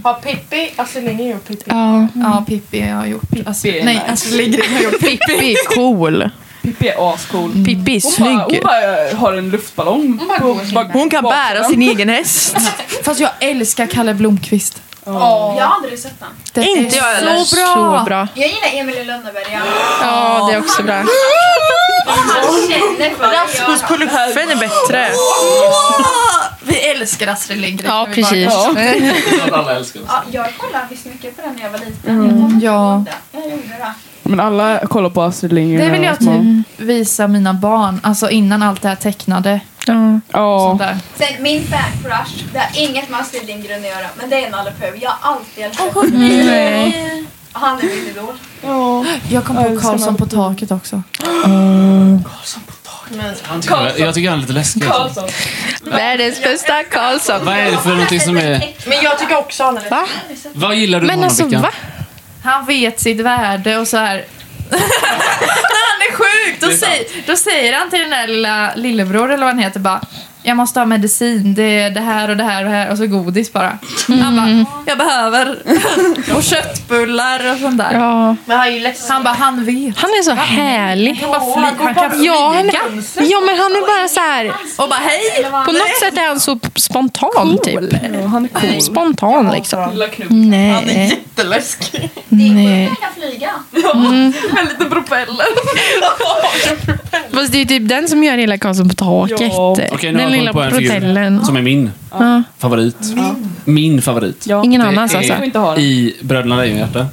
[0.04, 1.62] Har Pippi, Astrid Lindgren gjort Pippi?
[1.66, 2.06] Ja.
[2.14, 3.22] Ja, Pippi har jag gjort.
[3.46, 4.06] Alltså, är nej, nice.
[4.06, 5.18] Astrid Lindgren har gjort Pippi.
[5.26, 6.30] Pippi är cool.
[6.72, 7.52] Pippi är ascool.
[7.64, 8.62] Pippi är Hon bara, hon snygg.
[8.64, 10.18] bara har en luftballong.
[10.40, 12.56] på bak- Hon kan bära sin egen häst.
[13.04, 14.82] Fast jag älskar Kalle Blomkvist.
[15.04, 16.28] Jag har aldrig sett den.
[16.52, 17.44] Den Inte är jag heller.
[17.44, 17.98] så bra.
[17.98, 18.28] Så bra.
[18.34, 19.62] Jag gillar Emil i Lönneberga.
[20.02, 20.94] Ja, det är också bra.
[22.06, 25.10] Han känner för Rasmus Pulluffen är bättre.
[26.62, 27.90] Vi älskar Astrid Lindgren.
[27.94, 28.52] Ja, precis.
[30.08, 32.22] Ja, jag kollade visst mycket på den när jag var liten.
[32.22, 33.04] Jag kommer inte ja.
[33.32, 33.94] Jag gjorde det.
[34.28, 35.86] Men alla kollar på Astrid Lindgren.
[35.86, 38.00] Det vill jag typ visa mina barn.
[38.02, 39.60] Alltså innan allt det här tecknade.
[40.32, 40.76] Ja.
[40.78, 40.98] Där.
[41.16, 44.72] Sen min fan-crush, det har inget med Astrid Lindgren att göra, men det är Nalle
[44.80, 45.02] Puh.
[45.02, 46.10] Jag har alltid älskat honom.
[46.28, 47.24] Nej.
[47.52, 48.34] Han är min idol.
[48.62, 49.04] Ja.
[49.30, 51.02] Jag kom på älskar Karlsson på taket också.
[53.42, 54.84] Han tycker jag, jag tycker han är lite läskig.
[54.86, 55.28] Alltså.
[55.82, 57.44] Världens bästa Karlsson.
[57.44, 58.74] Vad är det för någonting som är...
[58.86, 60.06] Men jag tycker också han är Va?
[60.54, 61.62] Vad gillar du med honom, alltså, Vickan?
[61.62, 61.70] va?
[62.44, 64.24] Han vet sitt värde och så här.
[64.70, 64.78] När
[65.90, 69.44] han är sjuk, då, är säger, då säger han till den där lilla lillebror eller
[69.44, 70.00] vad han heter bara
[70.42, 72.98] jag måste ha medicin, det är det här och det här och det här och
[72.98, 73.78] så godis bara.
[74.08, 75.58] Han bara, jag behöver.
[76.36, 77.92] och köttbullar och sånt där.
[77.92, 78.36] Ja.
[78.44, 79.12] Men han är ju ledsen.
[79.12, 79.98] Han bara, han vet.
[79.98, 81.14] Han är så härlig.
[81.14, 82.64] Han, bara fly, han kan Ja, han,
[83.02, 83.28] flyga.
[83.30, 84.46] ja, men han är bara så här...
[84.76, 85.46] Och bara, hej!
[85.66, 87.80] På något sätt är han så spontan, typ.
[87.92, 88.80] Ja, han är cool.
[88.82, 90.08] Spontan, liksom.
[90.14, 90.28] Knut.
[90.30, 91.08] Han är Nej.
[91.08, 92.10] jätteläskig.
[92.28, 92.86] Nej.
[92.86, 93.50] Han kan flyga.
[94.60, 95.46] En liten propeller.
[97.34, 99.52] Fast det är typ den som gör hela Karlsson på taket.
[99.52, 99.76] Ja.
[100.12, 102.42] Nu Den lilla på en figur som är min Ja.
[102.58, 102.96] favorit.
[103.64, 104.44] Min favorit.
[104.46, 104.64] Ja.
[104.64, 105.80] Ingen annans är- alltså.
[105.80, 107.06] I Bröderna Lejonhjärta.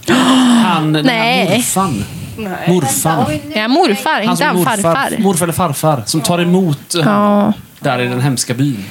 [0.66, 2.04] Han, den här morfan.
[2.38, 3.42] Nej.
[3.48, 5.16] Nu- Ja, morfar, Han inte han morfar, farfar.
[5.20, 7.54] morfar eller farfar som tar emot honom Ja.
[7.80, 8.84] där i den hemska byn.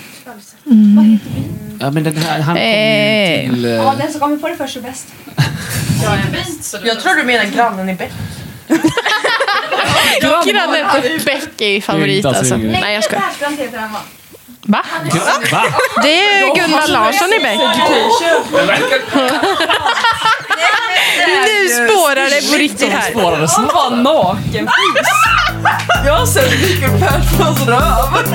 [1.81, 3.51] Ja, men den här, han kommer Eh.
[3.51, 3.65] till...
[3.65, 5.07] eh, Ja, den som kommer på det först är bäst.
[6.85, 8.13] Jag tror du menar grannen i Beck.
[10.21, 12.57] Grannen på Beck är favorit alltså.
[12.57, 13.23] Nej, jag skojar.
[13.23, 14.01] Persbrandt heter han va?
[14.67, 14.83] Va?
[15.53, 15.65] Va?
[16.03, 17.59] Det är Gunnar Larsson i Beck.
[21.47, 23.11] Nu spårar det på riktigt här.
[23.11, 24.69] Spårade Han var naken.
[26.07, 28.35] Jag har sett Mikael Perssons röv.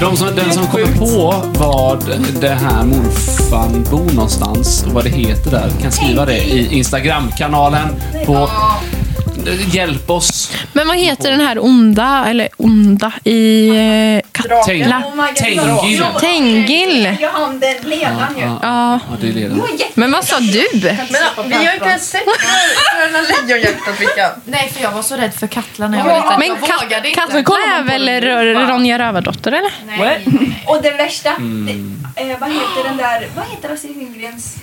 [0.00, 2.04] De som, den som kommer på vad
[2.40, 7.88] det här morfan bor någonstans och vad det heter där kan skriva det i Instagram-kanalen
[8.26, 8.50] på
[9.54, 10.52] Hjälp oss.
[10.72, 14.56] Men vad heter den här onda, eller onda i eh, Katla?
[14.56, 15.26] Oh.
[15.34, 16.04] Tengil.
[16.20, 17.16] Tengil.
[17.20, 17.30] Jag
[18.28, 18.56] den ju.
[18.62, 19.62] Ja, det är ledaren.
[19.94, 20.66] men vad sa du?
[20.72, 24.30] Men vi har inte ens sett Bröderna Lejonhjärtat Vickan.
[24.44, 26.38] Nej, för jag var så rädd för Katla när jag var liten.
[26.38, 27.14] Men Kat-.
[27.14, 29.72] Katla är väl Ro- Ronja Rövardotter eller?
[29.86, 30.26] Nej.
[30.66, 32.06] Och det värsta, Mm.
[32.16, 34.56] eh, vad heter den där, vad heter Astrid Lindgrens,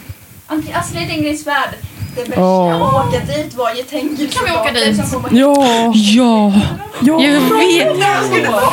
[0.74, 1.70] Astrid Lindgrens värld?
[2.16, 5.02] Det värsta att åka dit var ju Tengil Kan vi åka dit?
[5.32, 5.92] Ja.
[5.94, 6.54] Ja,
[7.02, 7.24] ja.
[7.24, 7.98] jag vet.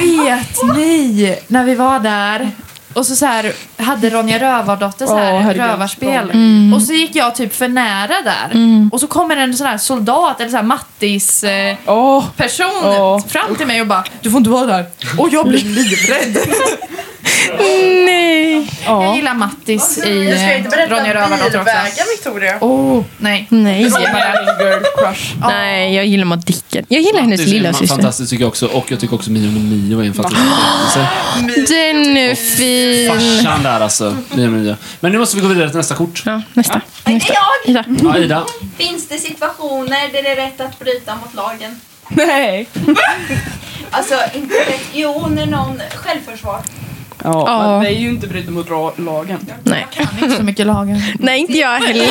[0.01, 2.51] Vet ni när vi var där
[2.93, 5.63] och så, så här, hade Ronja Rövardotter så här herregud.
[5.63, 6.31] rövarspel.
[6.31, 6.75] Mm.
[6.75, 8.51] Och så gick jag typ för nära där.
[8.93, 12.25] Och så kommer en sån här soldat, eller så här Mattis eh, Åh.
[12.37, 13.27] person Åh.
[13.27, 14.87] fram till mig och bara Du får inte vara där.
[15.19, 16.39] Och jag blir livrädd.
[18.07, 18.71] Nej.
[18.85, 19.15] Jag Ja.
[19.17, 21.59] gillar Mattis i Du ska inte eh, berätta Ronja Rövardotter också.
[21.59, 22.59] bilvägen Victoria.
[22.61, 23.47] Oh, nej.
[23.49, 23.83] Nej.
[23.83, 23.91] Girl
[24.99, 25.35] crush.
[25.49, 26.85] Nej, jag gillar Maud Dicken.
[26.89, 27.87] Jag gillar hennes Det är lilla syster.
[27.97, 28.67] Fantastiskt tycker jag också.
[28.67, 31.75] Och jag tycker också Mio med Mio är en fantastisk berättelse.
[31.75, 33.09] Den är fin.
[33.43, 34.17] Farsan där alltså.
[34.35, 34.77] Mio Mio.
[35.01, 36.23] Men nu måste vi gå vidare till nästa kort.
[36.27, 36.81] Ja, nästa.
[37.05, 37.33] Nästa.
[37.65, 37.71] jag!
[37.71, 37.85] Ida.
[38.03, 38.45] Ja, Ida.
[38.79, 41.81] Finns det situationer där det är rätt att bryta mot lagen?
[42.09, 42.69] Nej.
[43.93, 44.81] Alltså, inte rätt.
[44.93, 46.61] Jo, när någon självförsvar.
[47.25, 47.71] Ja, Ja.
[47.73, 49.39] men det är ju inte bryta mot ra- lagen.
[49.63, 49.87] Nej.
[50.23, 50.97] Inte så mycket lagen.
[51.19, 52.07] Nej, inte jag heller.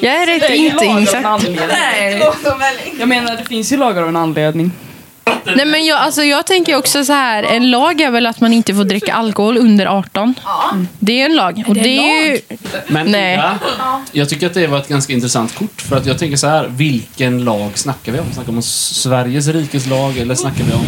[0.00, 1.24] Jag är rätt Det är ju inte lagar av en insatt.
[1.24, 2.96] anledning.
[2.98, 4.70] Jag menar, det finns ju lagar av en anledning.
[5.56, 7.42] Nej, men jag, alltså, jag tänker också så här.
[7.42, 10.34] En lag är väl att man inte får dricka alkohol under 18.
[10.44, 10.76] Ja.
[10.98, 11.64] Det är en lag.
[11.68, 12.40] Och det är ju...
[12.88, 13.34] Men Nej.
[13.34, 13.58] Ida,
[14.12, 15.82] jag tycker att det var ett ganska intressant kort.
[15.82, 18.32] För att jag tänker så här, vilken lag snackar vi om?
[18.32, 20.84] Snackar vi om Sveriges rikes lag eller snackar vi om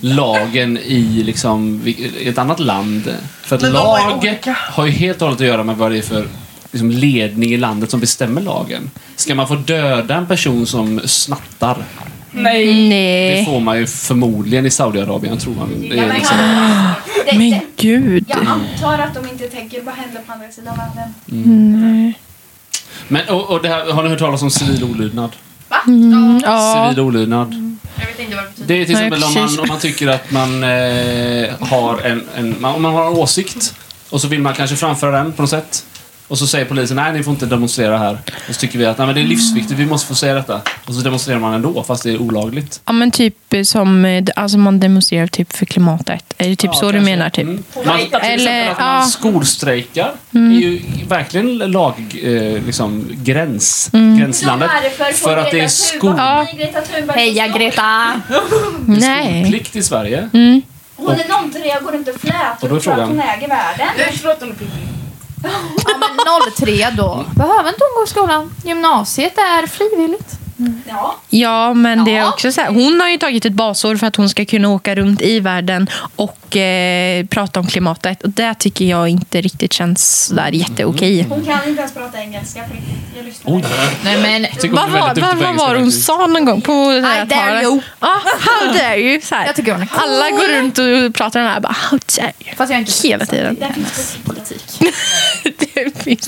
[0.00, 1.82] lagen i liksom,
[2.24, 3.14] ett annat land?
[3.42, 6.26] För att lag har ju helt och hållet att göra med vad det är för
[6.72, 8.90] liksom, ledning i landet som bestämmer lagen.
[9.16, 11.76] Ska man få döda en person som snattar?
[12.32, 13.36] Nej.
[13.38, 15.80] Det får man ju förmodligen i Saudiarabien, tror man.
[15.80, 16.36] Det är liksom,
[17.26, 18.24] Det, Men det, gud.
[18.28, 21.14] jag antar att de inte tänker vad händer på andra sidan världen.
[21.26, 22.14] Nej.
[23.08, 25.30] men, och, och det här, har ni hört talas om civil olydnad?
[25.86, 26.84] Mm, ja.
[26.88, 27.76] Civil olydnad.
[27.98, 28.68] Jag vet inte vad det betyder.
[28.74, 29.56] Det är till Nej, exempel om precis.
[29.56, 33.12] man, om man tycker att man eh, har en, en man, om man har en
[33.12, 33.74] åsikt
[34.10, 35.84] och så vill man kanske framföra den på något sätt.
[36.30, 38.18] Och så säger polisen nej, ni får inte demonstrera här.
[38.48, 40.60] Och så tycker vi att nej, men det är livsviktigt, vi måste få säga detta.
[40.84, 42.80] Och så demonstrerar man ändå, fast det är olagligt.
[42.86, 46.24] Ja, men typ som eh, alltså man demonstrerar typ för klimatet.
[46.38, 47.10] Är det typ Ja, så du kanske.
[47.10, 47.30] menar?
[47.30, 47.44] Typ?
[47.44, 47.62] Mm.
[47.86, 49.02] Man, till Eller, exempel att man ja.
[49.06, 50.52] skolstrejkar Mm.
[50.56, 54.18] är ju verkligen lag, eh, liksom, gräns, Mm.
[54.18, 54.70] gränslandet.
[55.14, 56.46] För att det är skol, Ja.
[57.14, 58.12] Heja Greta!
[58.86, 59.40] Nej.
[59.42, 60.30] skolplikt i Sverige.
[60.32, 60.62] Mm.
[60.96, 63.48] Hon är nolltre, går inte och Och då är flätor för att frågan- hon äger
[63.48, 63.88] världen.
[65.42, 65.50] Ja,
[65.98, 67.24] men 03 då.
[67.36, 68.54] Behöver inte hon gå i skolan.
[68.64, 70.36] Gymnasiet är frivilligt.
[70.88, 71.16] Ja.
[71.28, 72.68] Ja, men det är också så här.
[72.68, 75.88] Hon har ju tagit ett basår för att hon ska kunna åka runt i världen
[76.16, 78.22] och eh, prata om klimatet.
[78.22, 81.26] Och det tycker jag inte riktigt känns där jätteokej.
[81.28, 82.94] Hon kan inte ens prata engelska på riktigt.
[83.16, 83.52] Jag lyssnar.
[83.54, 83.64] Oj,
[84.04, 84.46] Nej men...
[84.60, 86.06] tycker hon Vad är var, väldigt duktig vad, på vad engelska var det hon faktiskt.
[86.06, 87.62] sa någon gång på det här I dare talet?
[87.62, 87.80] you.
[88.00, 89.20] Ja, how dare you.
[89.20, 89.46] Så här.
[89.46, 90.00] Jag tycker hon är cool.
[90.02, 92.54] Alla går runt och pratar den här bara, how dare you.
[92.56, 93.56] Fast jag är inte Hela tiden.
[93.60, 94.64] Där finns det politik.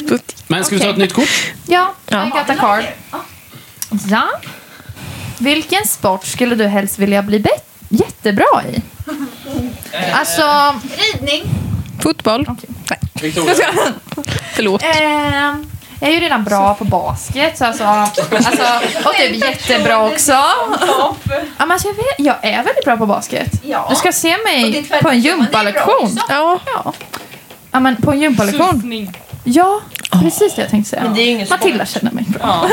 [0.09, 1.53] På Men ska vi ta ett nytt kort?
[1.67, 2.27] Ja, Ja.
[2.27, 2.85] I got a card.
[4.11, 4.29] Ja.
[5.39, 8.83] Vilken sport skulle du helst vilja bli bet- jättebra i?
[10.13, 10.75] Alltså...
[11.15, 11.45] Ridning.
[12.03, 12.47] fotboll.
[13.23, 13.55] Victoria.
[14.55, 14.83] Förlåt.
[14.85, 15.67] ehm,
[16.01, 18.63] jag är ju redan bra på basket, så alltså, alltså,
[19.09, 20.33] och typ jättebra också.
[20.33, 21.17] Ja,
[21.59, 23.51] men alltså, jag, vet, jag är väldigt bra på basket.
[23.65, 23.87] Ja.
[23.91, 26.19] Du ska se mig på en gympalektion.
[26.29, 26.61] Ja.
[27.71, 29.13] ja, men på en gympalektion.
[29.45, 29.81] Ja,
[30.11, 31.03] precis det jag tänkte säga.
[31.03, 32.69] Men det är ju ingen Matilda känner mig bra.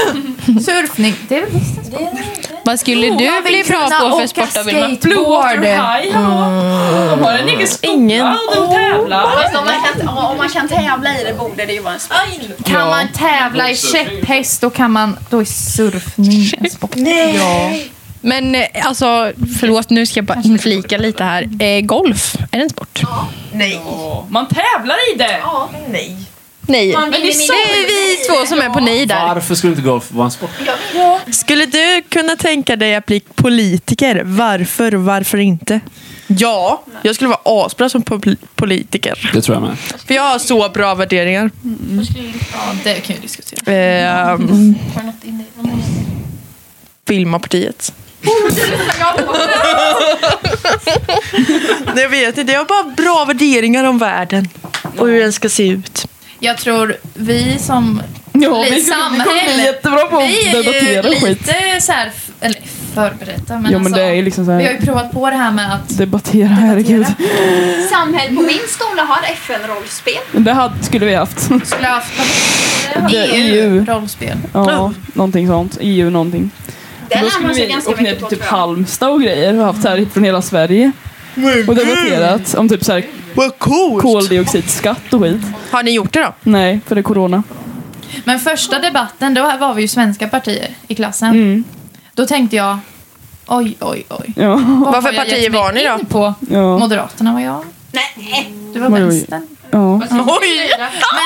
[0.46, 2.20] Surfning, det är väl visst en sport?
[2.64, 4.96] Vad skulle du bli bra på för sport då, Vilma?
[4.96, 5.66] skateboard.
[5.66, 6.14] High,
[7.10, 8.28] De har en egen skola Ingen.
[8.28, 9.42] och de tävlar.
[9.42, 12.00] Fast om man, kan, om man kan tävla i det borde det ju vara en
[12.00, 12.18] sport.
[12.66, 16.96] Kan man tävla i käpphäst då kan man, då är surfning en sport.
[18.22, 21.64] Men eh, alltså, förlåt nu ska jag bara inflika lite här.
[21.64, 23.02] Eh, golf, är det en sport?
[23.52, 23.82] Nej.
[24.30, 25.38] Man tävlar i det.
[25.42, 25.70] Ja.
[25.92, 26.18] Nej.
[26.70, 26.94] Nej.
[26.94, 29.28] Man det är vi två som är på nej där.
[29.28, 30.50] Varför skulle inte golf vara en sport?
[31.32, 34.22] Skulle du kunna tänka dig att bli politiker?
[34.26, 34.92] Varför?
[34.92, 35.80] Varför inte?
[36.28, 39.30] Ja, jag skulle vara asbra som pol- politiker.
[39.34, 39.78] Det tror jag med.
[40.08, 41.52] För jag har så bra värderingar.
[42.54, 43.74] Ja, det kan vi diskutera.
[43.74, 44.76] Ehm,
[47.08, 47.94] Filmapartiet.
[48.22, 48.34] Nej,
[52.04, 54.50] jag vet inte, jag har bara bra värderingar om världen.
[54.98, 56.06] Och hur den ska se ut.
[56.40, 58.02] Jag tror vi som
[58.34, 59.64] Ja, vi skulle- vi samhälle.
[59.64, 61.24] jättebra på vi att är debattera ju skit.
[61.48, 62.12] lite så här,
[62.42, 62.62] eller
[62.94, 65.30] förberedda, men Jo, men alltså, det är liksom så vi har här, ju provat på
[65.30, 67.06] det här med att debattera, herregud.
[67.90, 70.14] Samhäll på min skola har FN-rollspel.
[70.32, 71.42] Det hade, skulle vi haft.
[71.42, 72.14] skulle ha haft
[73.12, 73.76] Det är EU.
[73.76, 74.38] EU-rollspel.
[74.54, 75.78] Ja, någonting sånt.
[75.82, 76.52] EU någonting.
[77.10, 78.44] Den Då skulle vi åka ner till typ.
[78.46, 80.92] Halmstad och grejer och haft så här från hela Sverige.
[81.68, 83.04] Och debatterat om typ så här
[83.34, 84.02] Vad coolt!
[84.02, 85.42] koldioxidskatt och skit.
[85.72, 86.34] Har ni gjort det då?
[86.44, 87.44] Nej, för det är corona.
[88.24, 91.30] Men första debatten, då var vi ju svenska partier i klassen.
[91.30, 91.64] Mm.
[92.14, 92.78] Då tänkte jag,
[93.48, 94.34] oj, oj, oj.
[94.36, 94.50] Ja.
[94.56, 95.94] Vad Vad för har jag partier gett mig var ni då?
[96.00, 96.34] in På?
[96.50, 96.78] Ja.
[96.78, 97.64] Moderaterna var jag.
[97.92, 99.00] Nej, Du var Oj, oj.
[99.02, 99.48] vänstern.
[99.72, 100.02] ja.
[100.12, 100.70] Oj!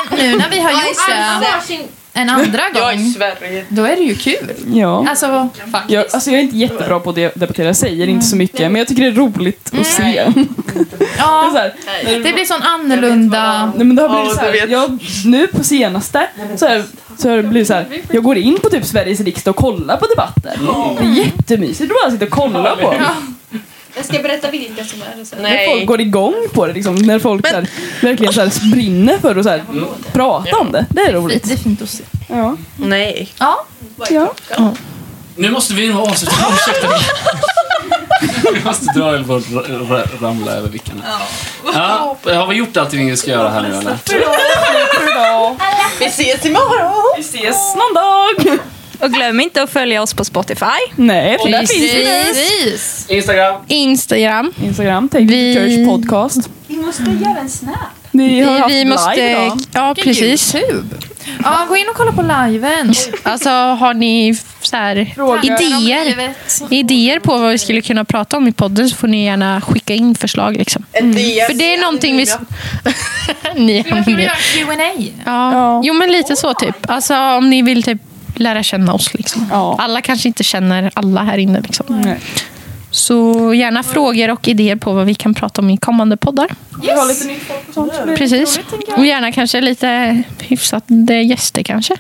[0.10, 1.78] Men nu när vi har gjort det
[2.14, 3.66] en andra gång, Sverige.
[3.70, 4.52] då är det ju kul.
[4.74, 5.06] ja.
[5.10, 5.94] Alltså, faktiskt.
[5.94, 8.60] Jag, alltså jag är inte jättebra på att de- debattera, jag säger inte så mycket,
[8.72, 10.04] men jag tycker det är roligt att se.
[11.00, 11.74] Det är ja, så här,
[12.24, 13.66] det blir sån annorlunda...
[13.76, 14.70] nej, men det har blivit Ja, så här, vet.
[14.70, 16.84] jag, nu på senaste så, här,
[17.18, 19.98] så har det blivit så här, jag går in på typ Sveriges riksdag och kollar
[19.98, 20.60] på debatter.
[21.00, 22.94] Det är jättemysigt att bara sitta och kolla på.
[23.96, 25.40] Jag ska berätta vilka som är det sen.
[25.42, 27.68] När folk går igång på det, liksom, när folk så här,
[28.02, 29.64] verkligen så här, brinner för att så här,
[30.14, 30.86] prata om det.
[30.90, 31.44] Det är roligt.
[31.44, 32.04] Det är fint att se.
[32.30, 32.58] Ja.
[32.78, 33.30] Nej.
[33.40, 33.66] Ja,
[34.10, 34.74] Ja.
[35.36, 36.36] Nu måste vi nog avsluta.
[36.54, 36.88] Ursäkta.
[38.54, 41.02] Vi måste dra eller ra- ramla över vickarna.
[41.74, 42.18] Ja.
[42.24, 43.98] Har vi gjort allting vi ska göra här nu eller?
[46.00, 47.14] Vi ses imorgon!
[47.18, 48.60] Vi ses någon dag!
[49.00, 50.66] Och glöm inte att följa oss på Spotify.
[50.96, 52.06] Nej, för där finns vi.
[52.26, 53.06] precis.
[53.10, 53.62] Instagram.
[53.68, 54.54] Instagram.
[54.64, 56.50] Instagram, Take Vi- Church Podcast.
[56.68, 57.74] Vi måste göra en snap.
[58.12, 59.16] Vi har haft vi måste...
[59.16, 59.58] live idag.
[59.74, 60.56] Ja, precis.
[61.44, 62.94] Ja, gå in och kolla på liven.
[63.24, 66.34] Alltså, har ni så här, Frågor idéer,
[66.70, 69.94] idéer på vad vi skulle kunna prata om i podden så får ni gärna skicka
[69.94, 70.58] in förslag.
[70.58, 70.86] Liksom.
[70.94, 72.26] För det är någonting vi...
[73.56, 74.26] ni Vi har skulle med.
[74.26, 75.04] göra Q&A.
[75.26, 75.54] Ja.
[75.54, 75.82] Ja.
[75.84, 76.76] Jo, men lite så typ.
[76.90, 78.02] Alltså, om ni vill typ
[78.36, 79.14] lära känna oss.
[79.14, 79.48] Liksom.
[79.52, 79.76] Ja.
[79.80, 81.62] Alla kanske inte känner alla här inne.
[81.62, 81.86] Liksom.
[81.90, 82.18] Nej.
[82.92, 86.48] Så gärna frågor och idéer på vad vi kan prata om i kommande poddar.
[86.82, 88.18] Vi har lite nytt folk och sånt.
[88.18, 88.58] Precis.
[88.58, 88.90] roligt.
[88.98, 91.96] Och gärna kanske lite hyfsade gäster kanske.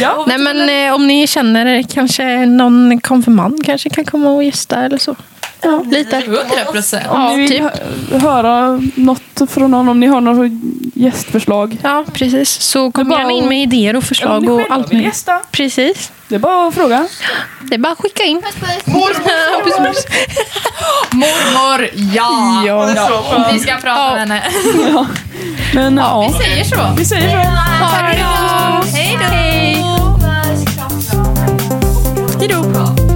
[0.00, 0.24] Ja.
[0.28, 4.98] Nej, men eh, om ni känner kanske någon konfirmand kanske kan komma och gästa eller
[4.98, 5.16] så.
[5.60, 6.16] Ja, lite.
[6.16, 6.42] 100
[6.72, 7.06] procent.
[7.08, 7.62] Om Ja, ni vill typ.
[7.62, 10.50] hö- höra något från någon, om ni har några
[10.94, 11.76] gästförslag.
[11.82, 12.50] Ja, precis.
[12.60, 15.12] Så kom Det gärna in med idéer och Om förslag ni och allt vill möjligt.
[15.14, 15.40] gästa.
[15.50, 16.12] Precis.
[16.28, 17.06] Det är bara att fråga.
[17.62, 18.42] Det är bara att skicka in.
[21.12, 22.62] Mormor, ja.
[22.66, 23.48] Ja.
[23.52, 24.42] Vi ska prata med henne.
[25.74, 26.76] Men ja, Vi säger så.
[26.98, 27.36] vi säger så.
[27.36, 28.86] Hej då.
[28.96, 29.26] Hej då.
[32.40, 33.07] Hej då.